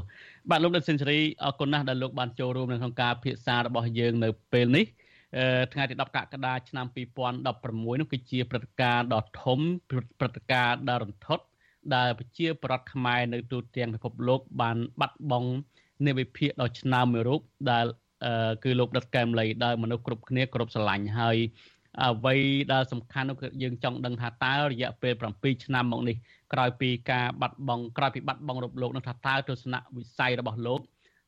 [0.50, 4.86] បាទលោកដិតសេនស៊ូរីអរគុណណាស់ដែលលោកបានចូលរួមនៅក្នុងការពិភាក្សារបស់យើងនៅពេលនេះ
[5.72, 6.86] ថ្ងៃទី10កក្កដាឆ្នាំ
[7.26, 9.58] 2016នោះគឺជាព្រឹត្តិការណ៍ដ៏ធំ
[9.90, 11.44] ព្រឹត្តិការណ៍ដ៏រន្ធត់
[11.94, 15.50] ដែលប្រជាប្រដ្ឋខ្មែរនៅទូទាំងពិភពលោកបានបាត់បង់
[16.06, 17.86] និវិភាកដ៏ឆ្នើមមួយរូបដែល
[18.64, 21.36] គឺលោកដិតកែមលីដែលមនុស្សគ្រប់គ្នាគ្រប់ស្រឡាញ់ហើយ
[22.02, 22.34] អ្វី
[22.72, 26.16] ដែលសំខាន់នោះគឺយើងចង់ដឹងថាតើរយៈពេល7ឆ្នាំមកនេះ
[26.52, 30.80] ក្រោយពីការបាត់បង់ក្រោយពីបាត់បង់រូបលោកនោះថាតើទស្សនៈវិស័យរបស់លោក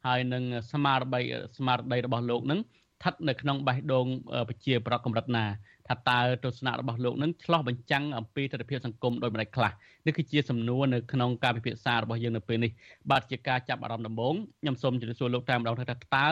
[0.06, 0.42] ហើយនឹង
[0.72, 1.22] ស្មារតី
[1.56, 2.60] ស្មារតីរបស់លោកនឹង
[3.00, 4.06] ស្ថិតនៅក្នុងបេះដូង
[4.48, 5.44] ប្រជាប្រដ្ឋកម្រិតណា
[5.88, 9.70] ថាតើទស្សនៈរបស់លោកនឹងឆ្លោះបញ្ចាំងអំពីទស្សនវិជ្ជាសង្គមដោយម្ដេចខ្លះ
[10.06, 12.70] នេះគឺជាសំណួរនៅក្នុងការពិភាក្សារបស់យើងនៅពេលនេះ
[13.10, 16.28] បាទជាការចាប់អារម្មណ៍ដំបូងខ្ញុំសូមជម្រាបសួរលោកតែម្ដងថាតើ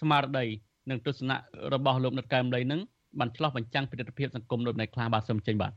[0.00, 0.46] ស្មារតី
[0.90, 1.36] និងទស្សនៈ
[1.74, 2.80] របស់លោកនិតកែមលីនឹង
[3.18, 5.72] បានឆ្លោះបញ្ចាំងពីទស្សនវិជ្ជាសង្គមដោយម្ដេចខ្លះបាទសូមចេញបាទ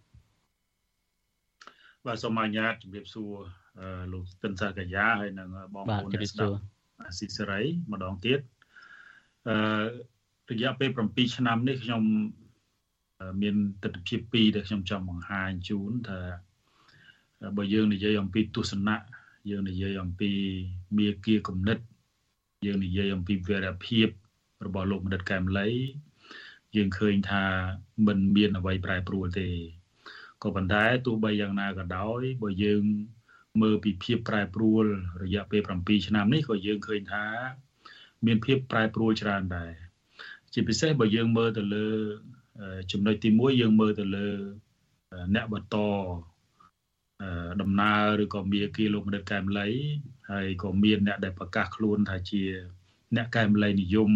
[2.05, 3.31] បាទសូមអនុញ្ញាតជម្រាបសួរ
[4.13, 6.53] លោកទិនសាកយាហើយនិងបងប្អូនអ្នកស្ដាប់
[7.01, 7.61] អាស៊ីសេរី
[7.91, 8.39] ម្ដងទៀត
[9.47, 9.57] អឺ
[10.51, 12.03] រយៈពេល7ឆ្នាំនេះខ្ញុំ
[13.41, 16.19] មានទស្សនវិជ្ជា2ដែលខ្ញុំចង់បង្ហាញជូនថា
[17.57, 18.97] បើយើងនិយាយអំពីទស្សនៈ
[19.49, 20.31] យើងនិយាយអំពី
[20.97, 21.77] មាគាគំនិត
[22.65, 24.07] យើងនិយាយអំពីវីរភាព
[24.65, 25.69] របស់លោកបណ្ឌិតកែមលី
[26.75, 27.43] យើងឃើញថា
[28.07, 29.49] មិនមានអ្វីប្រែប្រួលទេ
[30.43, 32.83] ក៏ប៉ុន្តែទោះបីយ៉ាងណាក៏ដោយបើយើង
[33.61, 34.85] មើលពីភាពប្រែប្រួល
[35.23, 37.25] រយៈពេល7ឆ្នាំនេះក៏យើងឃើញថា
[38.25, 39.88] មានភាពប្រែប្រួលច្រើនដែរ
[40.53, 41.87] ជាពិសេសបើយើងមើលទៅលើ
[42.91, 44.27] ចំណុចទី1យើងមើលទៅលើ
[45.35, 45.77] អ្នកបន្ត
[47.61, 49.67] ដំណើរឬក៏មាគីលោកមនិតកែមលី
[50.31, 52.43] ហើយក៏មានអ្នកដែលប្រកាសខ្លួនថាជា
[53.15, 54.11] អ្នកកែមលីនិយម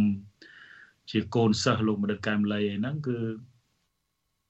[1.11, 3.17] ជាកូនសិស្សលោកមនិតកែមលីឯហ្នឹងគឺ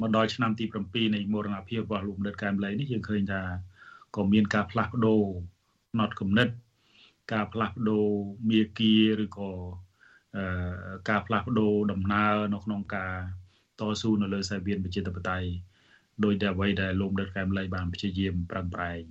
[0.02, 3.42] មកដល់ឆ្នាំទី7នៃមរណភាពរបស់លោកមនិតកែមលីនេះយើងឃើញថា
[4.16, 5.24] ក៏មានការផ្លាស់ប្ដូរ
[6.00, 6.48] ណត់គំនិត
[7.34, 8.06] ការផ្លាស់ប្ដូរ
[8.50, 9.50] មាគីឬក៏
[11.10, 13.14] ការផ្លាស់ប្ដូរដំណើរនៅក្នុងការ
[13.80, 15.48] តស៊ូនៅលើសាវៀនប្រជាធិបតេយ្យ
[16.24, 19.02] ដោយតែអ្វីដែលលោកដិតកែមលីបានព្យាយាមប្រឹងប្រែង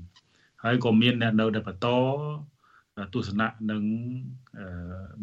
[0.64, 1.88] ហើយក៏មានអ្នកនៅតែបន្ត
[3.14, 3.82] ទស្សនៈនិង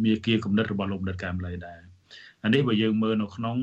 [0.03, 1.79] មាគ៌ាគំនិតរបស់លោកដិតកែមលីដែរ
[2.43, 3.57] អានេះបើយើងមើលនៅក្នុង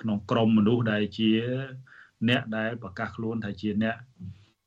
[0.00, 1.30] ក្នុងក្រមមនុស្សដែលជា
[2.28, 3.96] អ្នកដែលប្រកាសខ្លួនថាជាអ្នក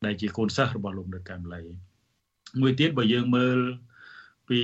[0.06, 1.62] ដែលជាកូនសិស្សរបស់លោកដិតកែមលី
[2.62, 3.58] មួយទៀតបើយើងមើល
[4.50, 4.60] ពី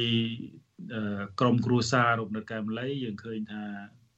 [1.40, 3.64] ក្រមគ្រួសារលោកដិតកែមលីយើងឃើញថា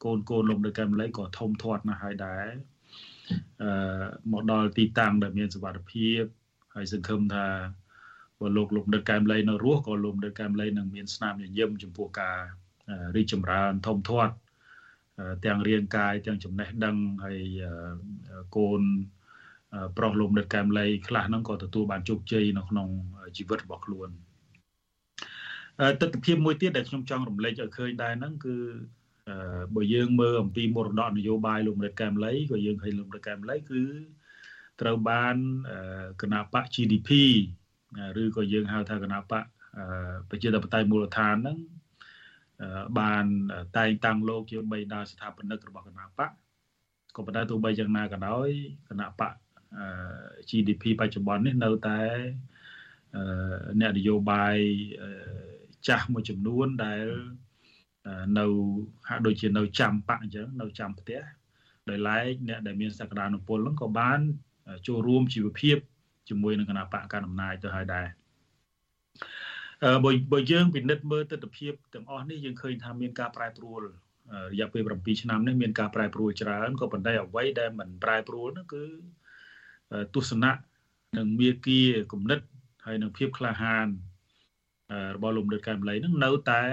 [0.04, 2.48] កូនកូនលោកនៅកែមលីក៏ធំធាត់ណាស់ហើយដែរ
[3.62, 3.70] អឺ
[4.32, 6.22] មកដល់ទីតាំងដែលមានសុវត្ថិភាព
[6.76, 7.48] ហើយសង្ឃឹមថា
[8.40, 12.38] បើលោកលោកនៅកែមលីនៅរស់ក៏លោកនៅកែមលីនឹងមានស្នាមញញឹមចំពោះការ
[13.16, 14.34] រីកចម្រើនធំធាត់
[15.46, 17.40] ទាំងរាងកាយទាំងចំណេះដឹងហើយ
[18.58, 18.82] កូន
[19.98, 22.88] ប្រុសលោកនៅកែមលីខ្លះហ្នឹងក៏ទទួលបានជោគជ័យនៅក្នុង
[23.38, 24.10] ជីវិតរបស់ខ្លួន
[26.02, 28.56] ទស្សនវិជ្ជាមួយទៀតដែលខ្ញុំចង់រំលេចឲ្យឃើញដែរហ្នឹងគឺ
[29.76, 33.84] បើយើងមើលអំពីមរតកនយោបាយលោកមេរិតកែមលីក៏យើងឃើញលោកមេរិតកែមលីគឺ
[34.82, 35.36] ត្រូវបាន
[36.22, 37.10] គណៈបក GDP
[38.22, 39.44] ឬក៏យើងហៅថាគណៈបក
[40.30, 41.58] ប្រជាធិបតេយ្យមូលដ្ឋានហ្នឹង
[43.00, 43.26] បាន
[43.78, 46.30] តែងតាំងលោកជាបីដាស្ថាបនិករបស់គណៈបក
[47.16, 48.50] ក៏ប៉ុន្តែទោះបីយ៉ាងណាក៏ដោយ
[48.90, 49.34] គណៈបក
[50.50, 52.00] GDP បច្ចុប្បន្ននេះនៅតែ
[53.80, 54.58] អ្នកនយោបាយ
[55.88, 57.06] ចាស់មួយចំនួនដែល
[58.40, 58.46] នៅ
[59.10, 61.22] ហាក់ដូចជានៅចាំបកអញ្ចឹងនៅចាំផ្ទះ
[61.90, 64.20] ដោយឡែកអ្នកដែលមានសក្តានុពលហ្នឹងក៏បាន
[64.88, 65.78] ចូលរួមជីវភាព
[66.30, 68.08] ជាមួយនឹងគណៈបកកណ្ដាលអំណាចទៅហើយដែរ
[69.84, 73.82] អឺបើបើយើងពិនិត្យមើលទស្សនវិជ្ជាទាំងអស់នេះយើងឃើញថាមានការប្រែប្រួល
[74.54, 78.84] រយៈពេល7ឆ្នាំនេះមានការប្រែប្រួលច្រើនក៏ប៉ុន្តែអ្វីដែលមិនប្រែប្រួលនោះគឺ
[80.16, 80.52] ទស្សនៈ
[81.18, 82.40] និងមាគ៌ាគំនិត
[82.86, 83.88] ហើយនឹងភាពក្លាហាន
[85.16, 86.64] របស់លោកដិតកែមលីនឹងនៅតែ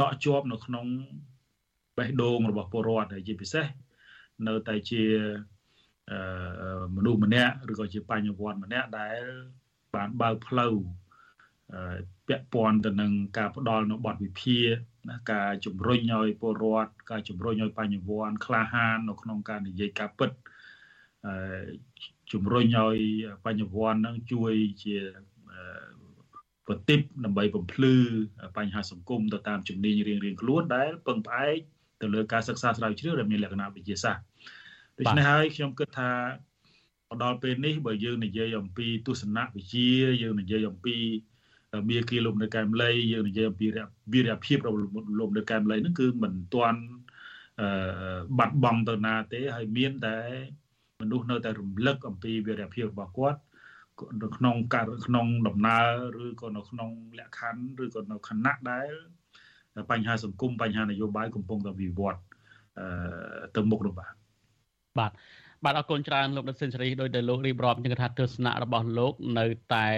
[0.00, 0.86] ដកជាប់នៅក្នុង
[1.98, 3.66] បេះដូងរបស់ពលរដ្ឋហើយជាពិសេស
[4.48, 5.02] នៅតែជា
[6.96, 9.20] មនុស្សម្នាក់ឬក៏ជាបញ្ញវន្តម្នាក់ដែល
[9.94, 10.74] បានបើកផ្លូវ
[12.28, 14.58] ពាក់ព័ន្ធទៅនឹងការផ្ដល់នៅបទវិភា
[15.10, 20.30] ណាការជំរុញឲ្យពលរដ្ឋការជំរុញឲ្យបញ្ញវន្តក្លាហាននៅក្នុងការនិយាយការពិត
[22.32, 22.98] ជំរុញឲ្យ
[23.44, 24.52] បញ្ញវន្តនឹងជួយ
[24.82, 24.96] ជា
[26.68, 27.94] ប្រតិបដើម្បីបំភ្លឺ
[28.56, 31.58] បញ្ហាសង្គមទៅតាមជំនាញរៀងៗខ្លួនដែលពឹងផ្អែក
[32.00, 34.22] ទៅលើការសិក្សាស្រាវជ្រាវដែលមានលក្ខណៈវិទ្យាសាស្ត្រ
[34.98, 36.10] ដូច្នេះហើយខ្ញុំគិតថា
[37.08, 39.88] មកដល់ពេលនេះបើយើងនិយាយអំពីទស្សនវិជ្ជា
[40.22, 40.96] យើងនិយាយអំពី
[41.90, 43.66] មាគ៌ាលំនៅកែមលីយើងនិយាយអំពី
[44.12, 44.80] វីរភាពរបស់
[45.20, 46.80] លំនៅកែមលីហ្នឹងគឺមិនទាន់
[47.60, 47.68] អឺ
[48.38, 50.16] បាត់បង់ទៅណាទេហើយមានតែ
[51.00, 53.38] មនុស្សនៅតែរំលឹកអំពីវីរភាពរបស់គាត់
[54.22, 55.78] នៅក្នុងការក្នុងដំណើ
[56.16, 58.90] រឬក៏នៅក្នុងលក្ខខណ្ឌឬក៏នៅខណៈដែល
[59.90, 62.20] បញ្ហាសង្គមបញ្ហានយោបាយកំពុងតែវិវត្ត
[62.78, 62.86] អឺ
[63.56, 64.12] ទៅមុខនោះបាទ
[64.98, 65.12] បាទ
[65.64, 69.88] បាទអរគុណច្រើនលោកដិតសេនស៊ូរីដោយដែលលោករៀបរាប់ជាថាទស្សនៈរបស់លោកនៅតែ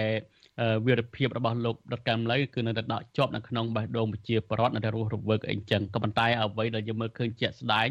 [0.85, 7.89] វីរភាពរបស់លោកដិតកែមលីគឺនៅតែដកជាប់នៅក្នុងបេះដូងប្រជាពលរដ្ឋនៅតែរស់រវើកអីចឹងក៏ប៉ុន្តែអ្វីដែលយើងមើលឃើញជាក់ស្ដែង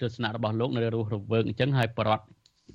[0.00, 2.24] ទស្សនៈរបស់លោកនៅរស់រវើកអញ្ចឹងហើយពលរដ្ឋ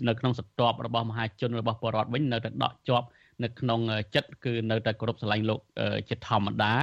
[0.07, 3.07] នៅក្នុងសន្ទាប់របស់មហាជនរបស់ពលរដ្ឋវិញនៅតែដកជាប់
[3.43, 3.79] នៅក្នុង
[4.15, 5.59] ចិត្តគឺនៅតែគោរពស្រឡាញ់លោក
[6.09, 6.73] ជាធម្មតា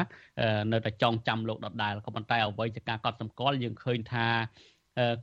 [0.73, 4.27] នៅតែចងចាំលោកដដែលក៏ប៉ុន្តែអ្វីជាការកត់សម្គាល់យើងឃើញថា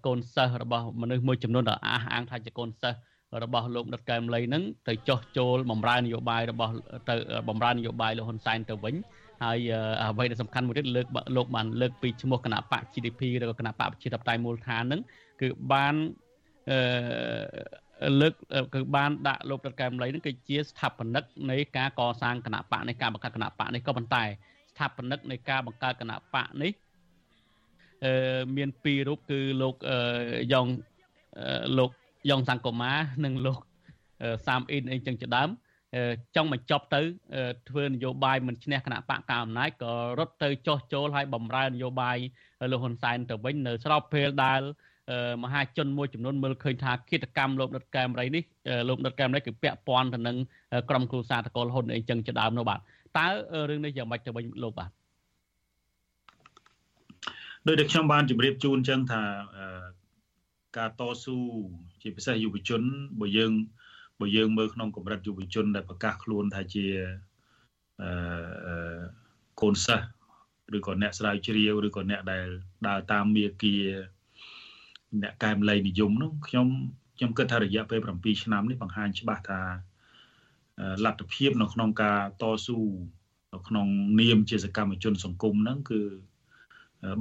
[0.06, 3.00] កូនសិស្សរបស់មនុស្សមួយចំនួនដែលអះអាងថាជាកូនសិស្ស
[3.44, 6.74] របស់លោកដិតកែមលីនឹងទៅចោះចូលបំរើនយោបាយរបស់
[7.10, 7.16] ទៅ
[7.50, 8.96] បំរើននយោបាយលោកហ៊ុនសែនទៅវិញ
[9.44, 9.60] ហើយ
[10.02, 15.02] អ្វីដែលសំខាន់មួយទៀតលើកលោកបានលើកពីឈ្មោះគណៈបក GDP ឬក៏គណៈបកប្រជាធិបតេយ្យមូលដ្ឋាននឹង
[15.42, 15.96] គឺបាន
[16.72, 18.34] អឺលើក
[18.74, 26.72] គឺបានដាក់លោកដិតកែមលីនឹងគឺជាស្ថាបនិកនៃការកសាងគណៈបកនៃការបង្កើតគណៈបកនេះក៏ប៉ុន្តែស្ថាបនិកនៃការបង្កើតគណៈបកនេះ
[28.06, 29.76] អឺមានពីររូបគឺលោក
[30.54, 30.68] យ៉ង
[31.78, 31.92] លោក
[32.30, 32.92] យ៉ងសង្គមា
[33.26, 33.58] និងលោក
[34.48, 35.50] សាមអ៊ីនអីចឹងជាដើម
[36.36, 37.02] ចង់បញ្ចប់ទៅ
[37.70, 42.18] ធ្វើនយោបាយមិនឈ្នះគណៈបកកៅអំណាចក៏រត់ទៅចោះចូលឲ្យបំរើនយោបាយ
[42.72, 44.62] លោកហ៊ុនសែនទៅវិញនៅស្របពេលដែល
[45.43, 48.43] មហាជនមួយចំនួនមើលឃើញថាគិតកម្មលោកដិតកែមរៃនេះ
[48.89, 50.38] លោកដិតកែមរៃគឺពាក់ព័ន្ធទៅនឹង
[50.89, 52.80] ក្រុមគ្រួសារតកូលហ៊ុនអីចឹងជាដើមនោះបាទ
[53.18, 53.28] តើ
[53.70, 54.89] រឿងនេះយ៉ាងម៉េចទៅវិញលោកបាទ
[57.68, 59.22] ដោយដែលខ្ញុំបានជម្រាបជូនចឹងថា
[60.78, 61.38] ការតស៊ូ
[62.01, 62.82] ជាពិសេសយុវជន
[63.22, 63.51] បើយើង
[64.20, 66.86] បើយើងមើលក្នុងកម្រិតយុវជនដែលប្រកាសខ្លួនថាជា
[68.01, 68.99] អឺ
[69.62, 70.07] កូនសិស្ស
[70.78, 72.47] ឬក៏អ្នកស្រាវជ្រាវឬក៏អ្នកដែល
[72.88, 73.76] ដើរតាមមាគា
[75.24, 76.68] អ្នកកែមលៃនិយមនោះខ្ញុំ
[77.18, 79.62] ខ្ញុំគិតថារយៈពេល7ឆ្នាំនេះបង្ហាញច្បាស់ថា
[81.05, 82.80] លទ្ធភាពនៅក្នុងការតស៊ូ
[83.53, 83.88] នៅក្នុង
[84.22, 86.01] នាមជាសកម្មជន សង្គមហ្នឹងគឺ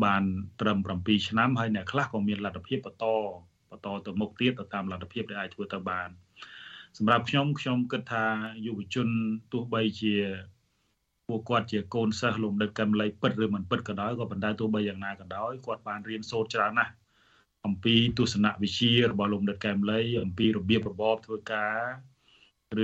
[0.05, 0.23] បាន
[0.61, 3.07] ត្រឹម7ឆ្នាំហើយអ្នកខ្លះក៏មានលទ្ធភាពបន្ត
[3.71, 6.09] បន្តទៅមុខទៀតទៅតាមលទ្ធភាពដែលអាចធ្វើទៅបាន
[6.99, 8.25] សម្រាប់ខ្ញុំខ្ញុំគិតថា
[8.67, 9.09] យុវជន
[9.53, 10.15] ទោះបីជា
[11.29, 16.93] ពួកគាត់ជាកូនសិស្សលំដឹកកម្មលៃពិតឬមិនពិតក៏ដោយក៏ប៉ុន្តែទោះបីយ៉ាងណាក៏ដោយគាត់បានរៀនសូត្រច្រើនណាស់
[17.67, 21.79] អំពីទស្សនវិជ្ជារបស់លំដឹកកម្មលៃអំពីរបៀបរបបធ្វើការ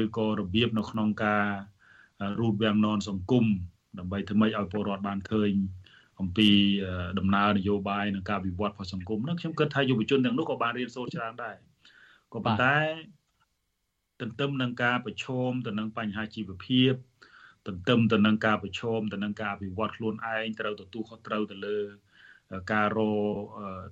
[0.01, 1.47] ឬក៏របៀបនៅក្នុងការ
[2.41, 3.45] រូបវាំងននសង្គម
[3.99, 5.53] ដើម្បីធ្វើម៉េចឲ្យពលរដ្ឋបានឃើញ
[6.21, 6.49] អំពី
[7.19, 11.57] ដំណើរនយោបាយនិងការវិវត្តរបស់សង្គមនោះខ្ញុំគិតថាយុវជនទាំងនោះក៏បានរៀនសូត្រច្រើនដែរ
[12.33, 12.79] ក៏ប៉ុន្តែ
[14.21, 16.93] ទន្ទឹមនឹងការប្រឈមទៅនឹងបញ្ហាជីវភាព
[17.67, 21.79] ទន្ទឹមទៅនឹងការប្រឈមទៅនឹងការអភិវឌ្ឍខ្លួនឯងត្រូវទទួលខុសត្រូវទៅលើ
[22.73, 23.01] ការរ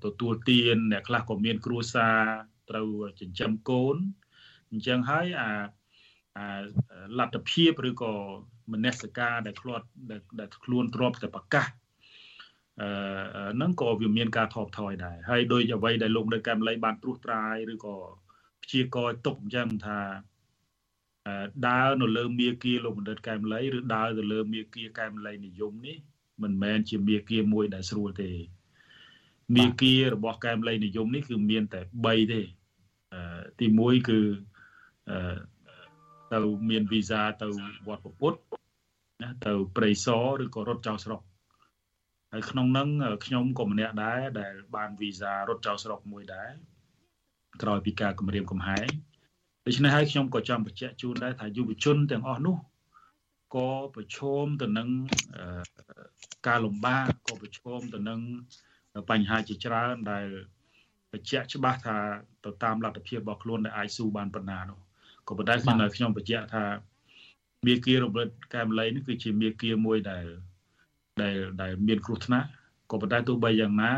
[0.04, 2.20] ទទួលទានអ្នកខ្លះក៏មាន គ្រួសារ
[2.70, 2.88] ត្រូវ
[3.20, 3.96] ចិញ្ចឹមកូន
[4.70, 5.50] អញ្ចឹងហើយអា
[6.38, 6.60] អា
[7.18, 8.14] លទ្ធភាពឬក៏
[8.72, 9.80] មនសិការដែលខ្លួន
[10.40, 11.66] ដែលខ្លួនទ្របតែប្រកាស
[12.80, 12.88] អឺ
[13.56, 17.96] ហ្នឹងក៏វាមានការថបថយដែរហើយដោយអ្វីដែលលោកនៅកែមលីបានត្រួសត្រាយឬក៏
[18.62, 20.00] ព្យាករទុកអញ្ចឹងថា
[21.68, 25.98] ដើរនៅលើមាគាលោកបណ្ឌិតកែមលីឬដើរទៅលើមាគាកែមលីនិយមនេះ
[26.42, 28.30] មិនមែនជាមាគាមួយដែលស្រួលទេ
[29.56, 32.40] មាគារបស់កែមលីនិយមនេះគឺមានតែ3ទេ
[33.60, 34.20] ទី1គឺ
[36.32, 36.40] ទៅ
[36.70, 37.48] មានវីសាទៅ
[37.88, 38.38] វត្តពុទ្ធ
[39.22, 41.20] ណាទៅព្រៃសរឬក៏រត់ចោលស្រុក
[42.32, 42.88] ហើយក្នុងនឹង
[43.24, 46.52] ខ្ញុំក៏ម្នាក់ដែរដែលបានវីសារត់ចោលស្រុកមួយដែរ
[47.62, 48.88] ក្រោយពីការគម្រាមកំហែង
[49.66, 52.56] ដូច្នេះហើយខ្ញុំក៏ចង់បញ្ជាក់ជូនដែរថាយុវជនទាំងអស់នោះ
[53.54, 54.88] ក៏ប្រឈមទៅនឹង
[56.48, 58.20] ការលំបាកក៏ប្រឈមទៅនឹង
[59.10, 60.26] បញ្ហាជាច្រើនដែល
[61.12, 61.98] បញ្ជាក់ច្បាស់ថា
[62.44, 64.78] ទៅតាមលទ្ធភាពរបស់ខ្លួនដែលអាចស៊ូបានប៉ុណ្ណានោះ
[65.28, 66.64] ក៏ប៉ុន្តែខ្ញុំខ្ញុំបញ្ជាក់ថា
[67.66, 70.26] មេគារំលឹកកែមលីនេះគឺជាមេគាមួយដែល
[71.22, 72.48] ដែលដែលមានគ្រោះថ្នាក់
[72.90, 73.92] ក៏ប៉ុន្តែទោះបីយ៉ាងណា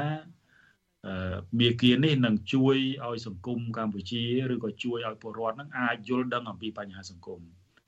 [1.07, 2.77] អឺមាគានេះនឹងជួយ
[3.07, 4.23] ឲ្យសង្គមកម្ពុជា
[4.53, 7.41] ឬក៏ជួយឲ្យពលរដ្ឋនឹងអាចយល់ដឹងអំពីបញ្ហាសង្គម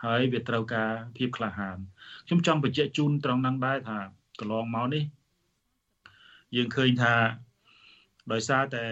[0.04, 1.78] ហើយវាត្រូវការភាពក្លាហាន
[2.26, 3.98] ខ្ញុំចង់បញ្ជាក់ជូនត្រង់ហ្នឹងដែរថា
[4.40, 5.04] កន្លងមកនេះ
[6.56, 7.14] យើងឃើញថា
[8.32, 8.84] ដោយសារតែ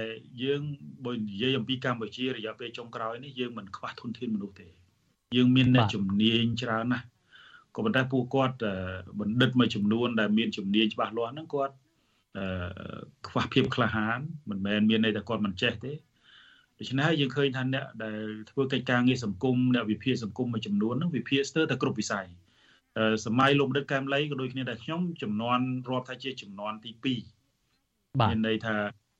[0.42, 0.62] យើង
[1.06, 4.68] បើនិយាយអំពីកម្ពុជារយៈពេលចុងក្រោយនេះយើងមិនខ្វះធនធានមនុស្សទេ
[5.36, 7.06] យើងមានអ្នកជំនាញច្រើនណាស់
[7.76, 8.56] ក៏ប៉ុន្តែពួកគាត់
[9.20, 11.74] បណ្ឌិតមួយចំនួនដែលមានជំនាញច្បាស់លាស់ហ្នឹងគាត់
[13.28, 14.18] ខ្វះភាពក្លាហាន
[14.50, 15.92] មិនមែនមានន័យថាគាត់មិនចេះទេ
[16.78, 18.20] ដូច្នេះហើយយើងឃើញថាអ្នកដែល
[18.50, 22.26] ធ្វើកិច្ចការងារសង្គមអ្នកវិភាគសង្គមមួយចំនួនហ្នឹងវិភាគស្ទើរតែគ្រប់វិស័យ
[23.24, 28.76] សម័យលោកដិតកែមលីក៏ដូចគ្នាដែរខ្ញុំចំនួនរាប់ថាជាចំនួនទី2បាទមានន័យថា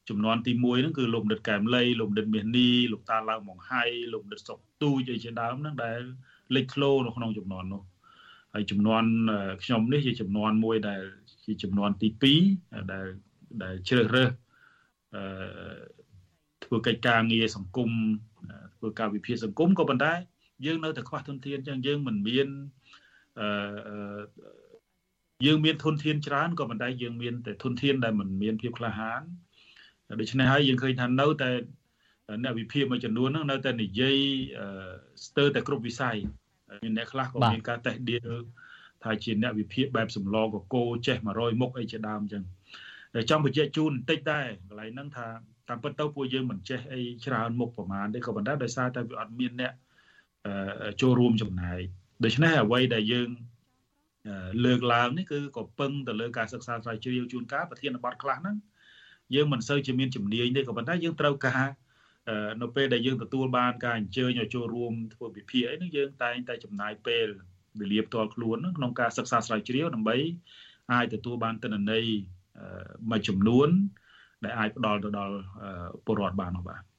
[0.09, 6.01] ចំនួនទី1ហ្នឹងគឺលោកដិតកែមលីលោកដិតមាសនីលោកតាឡៅម៉ងហៃលោកដិតសុកទូចអីជាដើមហ្នឹងដែល
[6.55, 7.83] លេចធ្លោនៅក្នុងចំនួននោះ
[8.55, 9.05] ហើយចំនួន
[9.63, 11.03] ខ្ញុំនេះជាចំនួនមួយដែល
[11.47, 12.09] ជាចំនួនទី
[12.51, 13.07] 2ដែល
[13.63, 14.31] ដែលជ្រើសរើស
[15.15, 15.25] អឺ
[16.65, 17.91] ធ្វើកិច្ចការងារសង្គម
[18.77, 20.13] ធ្វើការវិភាគសង្គមក៏ប៉ុន្តែ
[20.67, 22.49] យើងនៅតែខ្វះធនធានអញ្ចឹងយើងមិនមាន
[23.41, 23.49] អឺ
[25.47, 29.23] យើងមានធនធានច្រើនក៏ប៉ុន្តែយើងមានតែធនធានដែលមិនមានភាពក្លាហាន
[30.21, 31.51] ដូច្នេះហើយយើងឃើញថានៅតែ
[32.43, 34.17] អ្នកវិភាគមួយចំនួនហ្នឹងនៅតែនិយាយ
[35.27, 36.17] ស្ទើរតែគ្រប់វិស័យ
[36.85, 38.29] មានអ្នកខ្លះក៏មានការតេស្តដៀល
[39.05, 42.45] ថាជាអ្នកវិភាគបែបសំឡកកោចេះ100មុខអីជាដើមអញ្ចឹង
[43.31, 45.27] ចង់បញ្ជាក់ជូនបន្តិចដែរកន្លែងហ្នឹងថា
[45.69, 49.73] តាមពិតទៅពួកយើងមិនចេះអីច្រើនមុខប្រមាណទេក៏ប៉ុន្តែដោយសារតែវាអត់មានអ្នក
[51.01, 51.81] ចូលរួមចំណាយ
[52.25, 53.29] ដូច្នេះអ្វីដែលយើង
[54.65, 58.57] លើកឡើងនេះគឺក៏ពឹងទៅលើការសិក្សាស្រាវជ្រាវជួនកាលប្រធានបទខ្លះហ្នឹង
[59.35, 61.67] យើងមិនសូវជាមានជំនាញទេក៏ប៉ុន្តែយើងត្រូវការ
[62.63, 67.27] នៅពេលដែលយើងទទួលបានការអញ្ជើញឲ្យចូលរួមធ្វើវិភាគអីហ្នឹងយើងតែងតែចំណាយពេល
[67.81, 70.17] វេលាផ្ទាល់ខ្លួនក្នុងការសិក្សាស្រាវជ្រាវដើម្បី
[70.93, 72.05] អាចទទួលបានទិន្នន័យ
[73.11, 73.69] មួយចំនួន
[74.45, 75.37] ដែលអាចផ្ដល់ទៅដល់
[76.07, 76.94] ពលរដ្ឋបាននោះបាទ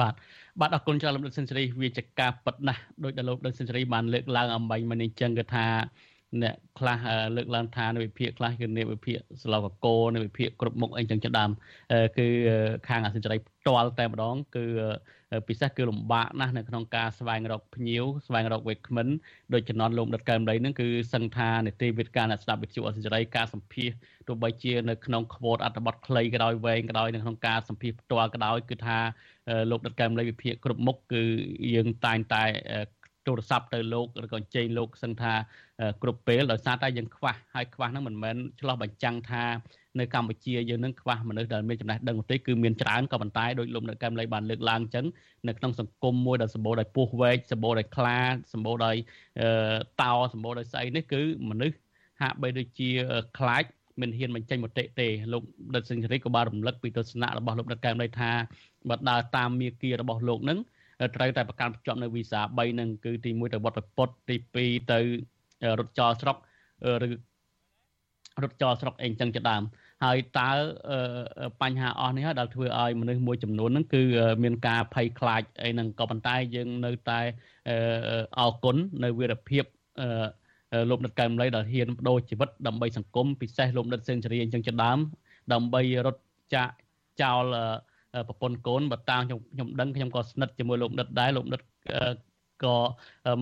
[0.00, 0.14] បាទ
[0.60, 5.66] បាទអរគុណច្រើនលោកដិនសេនស៊ូរីវាជាការប៉ັດណាស់ដោយដែលលោកដិនសេនស៊ូរីបានលើកឡើងអំបញ្ញមកនេះចឹងគឺថា
[6.42, 6.98] អ្នកខ្លះ
[7.36, 11.50] លើកឡើងថានៅវិភាគខ្លះគឺអ្នកវិភាគស្លោកកោនៅវិភាគគ្រប់មុខអីចឹងជាដើម
[12.18, 12.26] គឺ
[12.88, 14.64] ខាងអសិរ័យផ្ទាល់តែម្ដងគឺ
[15.48, 19.08] ពិសេសគឺលំបាកណាស់នៅក្នុងការស្វែងរកភ្ញៀវស្វែងរកវេក្មិន
[19.52, 23.90] ដោយចំណន់លោកដិតកែមលីហ្នឹងគឺសឹងថានីតិវិទ្យាអ្នកស្ដាប់វិទ្យុអសិរ័យការសម្ភាស
[24.28, 28.98] ទោះបីជានៅក្នុងខ្វតអត្ថបទខ្លីក៏ដោយវែងក៏ដោយនៅក្នុងការសម្ភាសផ្ទាល់ក៏ដោយគឺថា
[29.70, 31.22] លោកដិតកែមលីវិភាគគ្រប់មុខគឺ
[31.74, 32.44] យើងតែងតែ
[33.26, 35.32] ទូរស័ព្ទទៅលោកឬក៏អញ្ជើញលោកសឹងថា
[36.02, 39.44] គ្រប់ពេលដោយសារតែយើងខ្វះហើយខ្វះហ្នឹងមិនមែនឆ្លោះបញ្ចាំងថា
[39.98, 45.06] នៅកម្ពុជាយើងនឹងខ្វះមនុស្សដែលមានចំណេះដឹងទេគឺមានច្រើនក៏ប៉ុន្តែដោយលោកនៅកម្ពុជាបានលើកឡើងអញ្ចឹង
[45.48, 48.18] នៅក្នុងសង្គមមួយដែលសម្បូរដោយពោះវែកសម្បូរដោយខ្លា
[48.52, 48.96] សម្បូរដោយ
[50.02, 51.76] តោសម្បូរដោយស្អីនេះគឺមនុស្ស
[52.20, 52.90] ហាក់បីដូចជា
[53.38, 53.64] ខ្លាច
[54.00, 55.42] មិនហ៊ានបញ្ចេញមតិទេលោក
[55.74, 58.30] ដិតសិង្ហរីក៏បានរំលឹកពីទស្សនៈរបស់លោកដិតកែមដីថា
[58.88, 60.58] បើដើរតាមមាគ៌ារបស់លោកនឹង
[61.16, 65.00] ត្រូវតែប្រកាន់ភ្ជាប់នៅវីសា3នឹងគឺទី1ទៅវត្តពុតទី2ទៅ
[65.78, 66.36] រត់ចោលស្រុក
[67.06, 67.10] ឬ
[68.44, 69.62] រត់ចោលស្រុកអីចឹងជាដើម
[70.04, 70.50] ហើយតើ
[71.62, 74.02] បញ្ហាអស់នេះហើយដែលធ្វើឲ្យមនុស្សមួយចំនួនហ្នឹងគឺ
[74.42, 77.20] មានការភ័យខ្លាចអីហ្នឹងក៏ប៉ុន្តែយើងនៅតែ
[78.38, 79.64] អរគុណនៅវីរភាព
[80.90, 84.98] លោកដិតកែមលីដែលហ៊ានបដូរជីវិតដើម្បីសង្គមពិសេសលោកដិតសេនស៊ូរីអញ្ចឹងជាដើម
[85.52, 86.22] ដើម្បីរត់
[86.54, 86.72] ចាក់
[87.22, 87.44] ចោល
[88.28, 91.60] ប្រពន្ធកូនបើតាមខ្ញុំខ្ញុំដឹងខ្ញុំក៏ស្និទ្ធជាមួយលោកដិតដែរលោកដិត
[92.64, 92.76] ក៏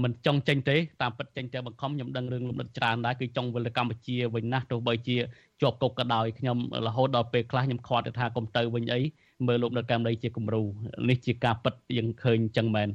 [0.02, 5.16] មិនចង់ចេញទេតាមពិតចេញតែបង្ខំខ្ញុំដឹងរឿងលំដិតច្រើនដែរគឺចង់វិលទៅកម្ពុជាវិញណាស់ទោះបីជា
[5.60, 9.00] ជាប់គុកក៏ដោយខ្ញុំរហូតដល់ពេលខ្លះខ្ញុំខាត់ទៅថាកុំទៅវិញអី
[9.46, 10.62] មើលលោកដិតកម្ពុជាជាគំរូ
[11.08, 12.88] នេះជាការពិតយើងឃើញចឹងមែន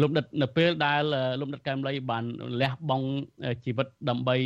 [0.00, 1.02] លោកដិតនៅពេលដែល
[1.40, 2.24] លោកដិតកម្ពុជាបាន
[2.60, 3.08] លះបង់
[3.64, 4.36] ជីវិតដើម្បី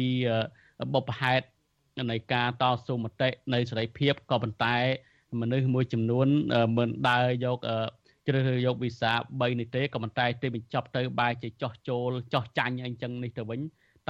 [0.94, 1.46] បបផហេតុ
[2.10, 4.76] នៃការតស៊ូមតិនៃសេរីភាពក៏ប៉ុន្តែ
[5.40, 6.28] មនុស្សមួយចំនួន
[6.76, 7.58] មិនដើរយក
[8.30, 13.60] ជ្រើសរើសយកវីសា3នេះទេក៏ប៉ុន្តែទេបញ្ចប់ទៅបែរជាចោះចូលចោះចាញ់អីចឹងនេះទៅវិញ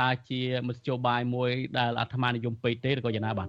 [0.01, 3.49] តើជាមធ្យោបាយមួយដែលអាត្មានិយមពេកទេឬក៏យ៉ាងណាបាទ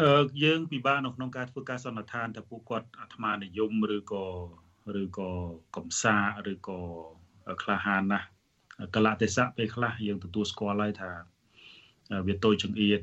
[0.00, 4.24] អឺយើងពិបាកនៅក្នុងការធ្វើការសន្និដ្ឋានថាពួកគាត់អាត្មានិយមឬក៏
[5.02, 5.30] ឬក៏
[5.76, 6.16] កំសា
[6.52, 6.80] ឬក៏
[7.62, 8.26] ក្លាហានណាស់
[8.94, 11.10] កលៈទេសៈពេលខ្លះយើងទទួលស្គាល់ហើយថា
[12.26, 13.00] វាតូចចង្អៀត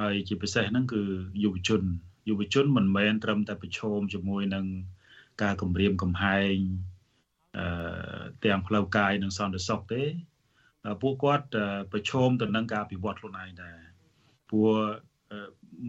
[0.00, 1.02] ហើយជាពិសេសហ្នឹងគឺ
[1.44, 1.82] យុវជន
[2.28, 4.66] យុវជនមិនមែនត្រឹមតែប្រឈមជាមួយនឹង
[5.42, 6.54] ការគម្រាមកំហែង
[7.58, 10.02] អឺទាំងផ្លូវកាយនិងសន្តិសុខទេ
[11.02, 11.46] ពួកគាត់
[11.92, 13.78] ប្រឈមទៅនឹងការអភិវឌ្ឍខ្លួនឯងដែរ
[14.50, 14.72] ព្រោះ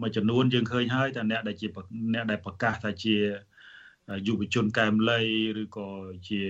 [0.00, 1.68] មួយចំនួនយើងឃើញហើយថាអ្នកដែលជា
[2.14, 3.16] អ្នកដែលប្រកាសថាជា
[4.26, 5.20] យុវជនកែមលី
[5.62, 5.88] ឬក៏
[6.28, 6.42] ជា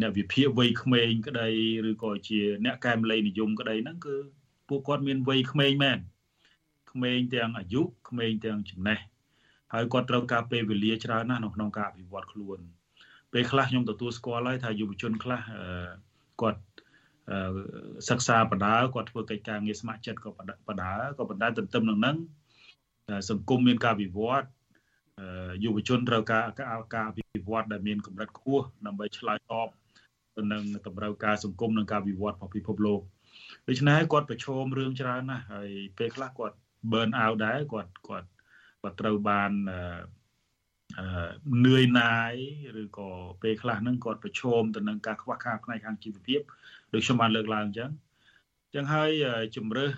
[0.00, 1.48] អ្នកវិភាគវ័យក្មេងក្តី
[1.90, 4.16] ឬក៏ជាអ្នកកែមលីនិយមក្តីហ្នឹងគឺ
[4.68, 5.98] ពួកគាត់មានវ័យក្មេងមែន
[6.90, 8.98] ក្មេងទាំងអាយុក្មេងទាំងចំណេះ
[9.72, 12.58] ហើយគាត់ត្រូវការពេលវេលាច្រើនណាស់នៅក្នុងការអភិវឌ្ឍខ្លួន
[13.32, 15.40] ពេលខ្លះខ្ញុំទទួលស្គាល់ហើយថាយុវជនខ្លះ
[16.40, 16.60] គាត់
[18.08, 22.16] សិក្សាបដាគាត់ធ្វើកិច្ចការងារស្ម័គ្រចិត្តក៏បដាក៏ប៉ុន្តែទន្ទឹមនឹងហ្នឹង
[23.30, 24.48] សង្គមមានការវិវត្ត
[25.64, 26.44] យុវជនត្រូវការ
[26.94, 29.68] ការអភិវឌ្ឍដែលមានកម្រិតខ្ពស់ដើម្បីឆ្លើយតប
[30.36, 33.00] ទៅនឹងតម្រូវការសង្គមនិងការវិវត្តរបស់ពិភពលោក
[33.68, 35.68] ដូច្នេះគាត់ប្រឈមរឿងច្រើនណាស់ហើយ
[35.98, 36.56] ពេលខ្លះគាត់
[36.92, 38.28] burn out ដែរគាត់គាត់
[38.82, 39.52] គាត់ត្រូវបាន
[40.98, 41.28] អឺ
[41.66, 42.34] នឿយណាយ
[42.82, 43.10] ឬក៏
[43.42, 46.40] ពេលខ្លះហ្នឹងគាត់ប្រឈមទៅនឹងការខ្វះខាតផ្នែកខាងជីវភាព
[46.92, 47.90] ដូចខ្ញុំបានលើកឡើងអញ្ចឹង
[48.66, 49.10] អញ្ចឹងហើយ
[49.56, 49.92] ជំរើស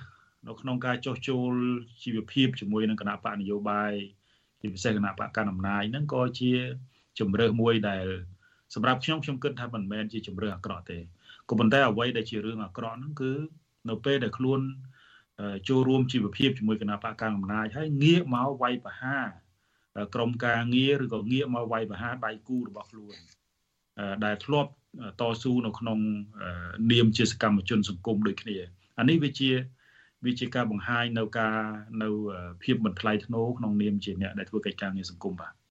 [0.47, 1.53] នៅក្នុងការចោះចូល
[2.03, 3.93] ជីវភាពជាមួយនឹងគណៈបកនយោបាយ
[4.61, 6.53] ជាពិសេសគណៈបកកណ្ដាលអំណាចហ្នឹងក៏ជា
[7.20, 8.07] ជំរើសមួយដែល
[8.74, 10.99] សម្រាប់ខ្ញុំខ្ញុំគិតថាមិនមែនជាជំរើសអាក្រក់ទេ
[11.49, 13.33] ក៏ប៉ុន្តែអ្វីដែលជារឿងអាក្រក់ហ្នឹងគឺ
[13.89, 14.61] នៅពេលដែលខ្លួន
[15.68, 19.26] ចូលរួមជីវភាពជាមួយគណៈបកកណ្ដាលអំណាចហើយងាកមកវាយប្រហារ
[20.14, 23.16] ក្រមការងារឬក៏ងាកមកវាយប្រហារដៃគូរបស់ខ្លួន
[24.24, 24.70] ដែលធ្លាប់
[25.20, 25.99] តស៊ូនៅក្នុង
[26.93, 28.57] នាមជាសកម្មជនសង្គមដូចគ្នា
[28.99, 29.51] អានេះវាជា
[30.26, 31.57] វាជាការបង្ហាញនៅការ
[32.03, 32.09] នៅ
[32.62, 35.53] ភាពមិនថ្លៃថ្នូរក្នុងនាមជាអ្នកដែលធ្វើកិច្ចការងារសង្គមបាទ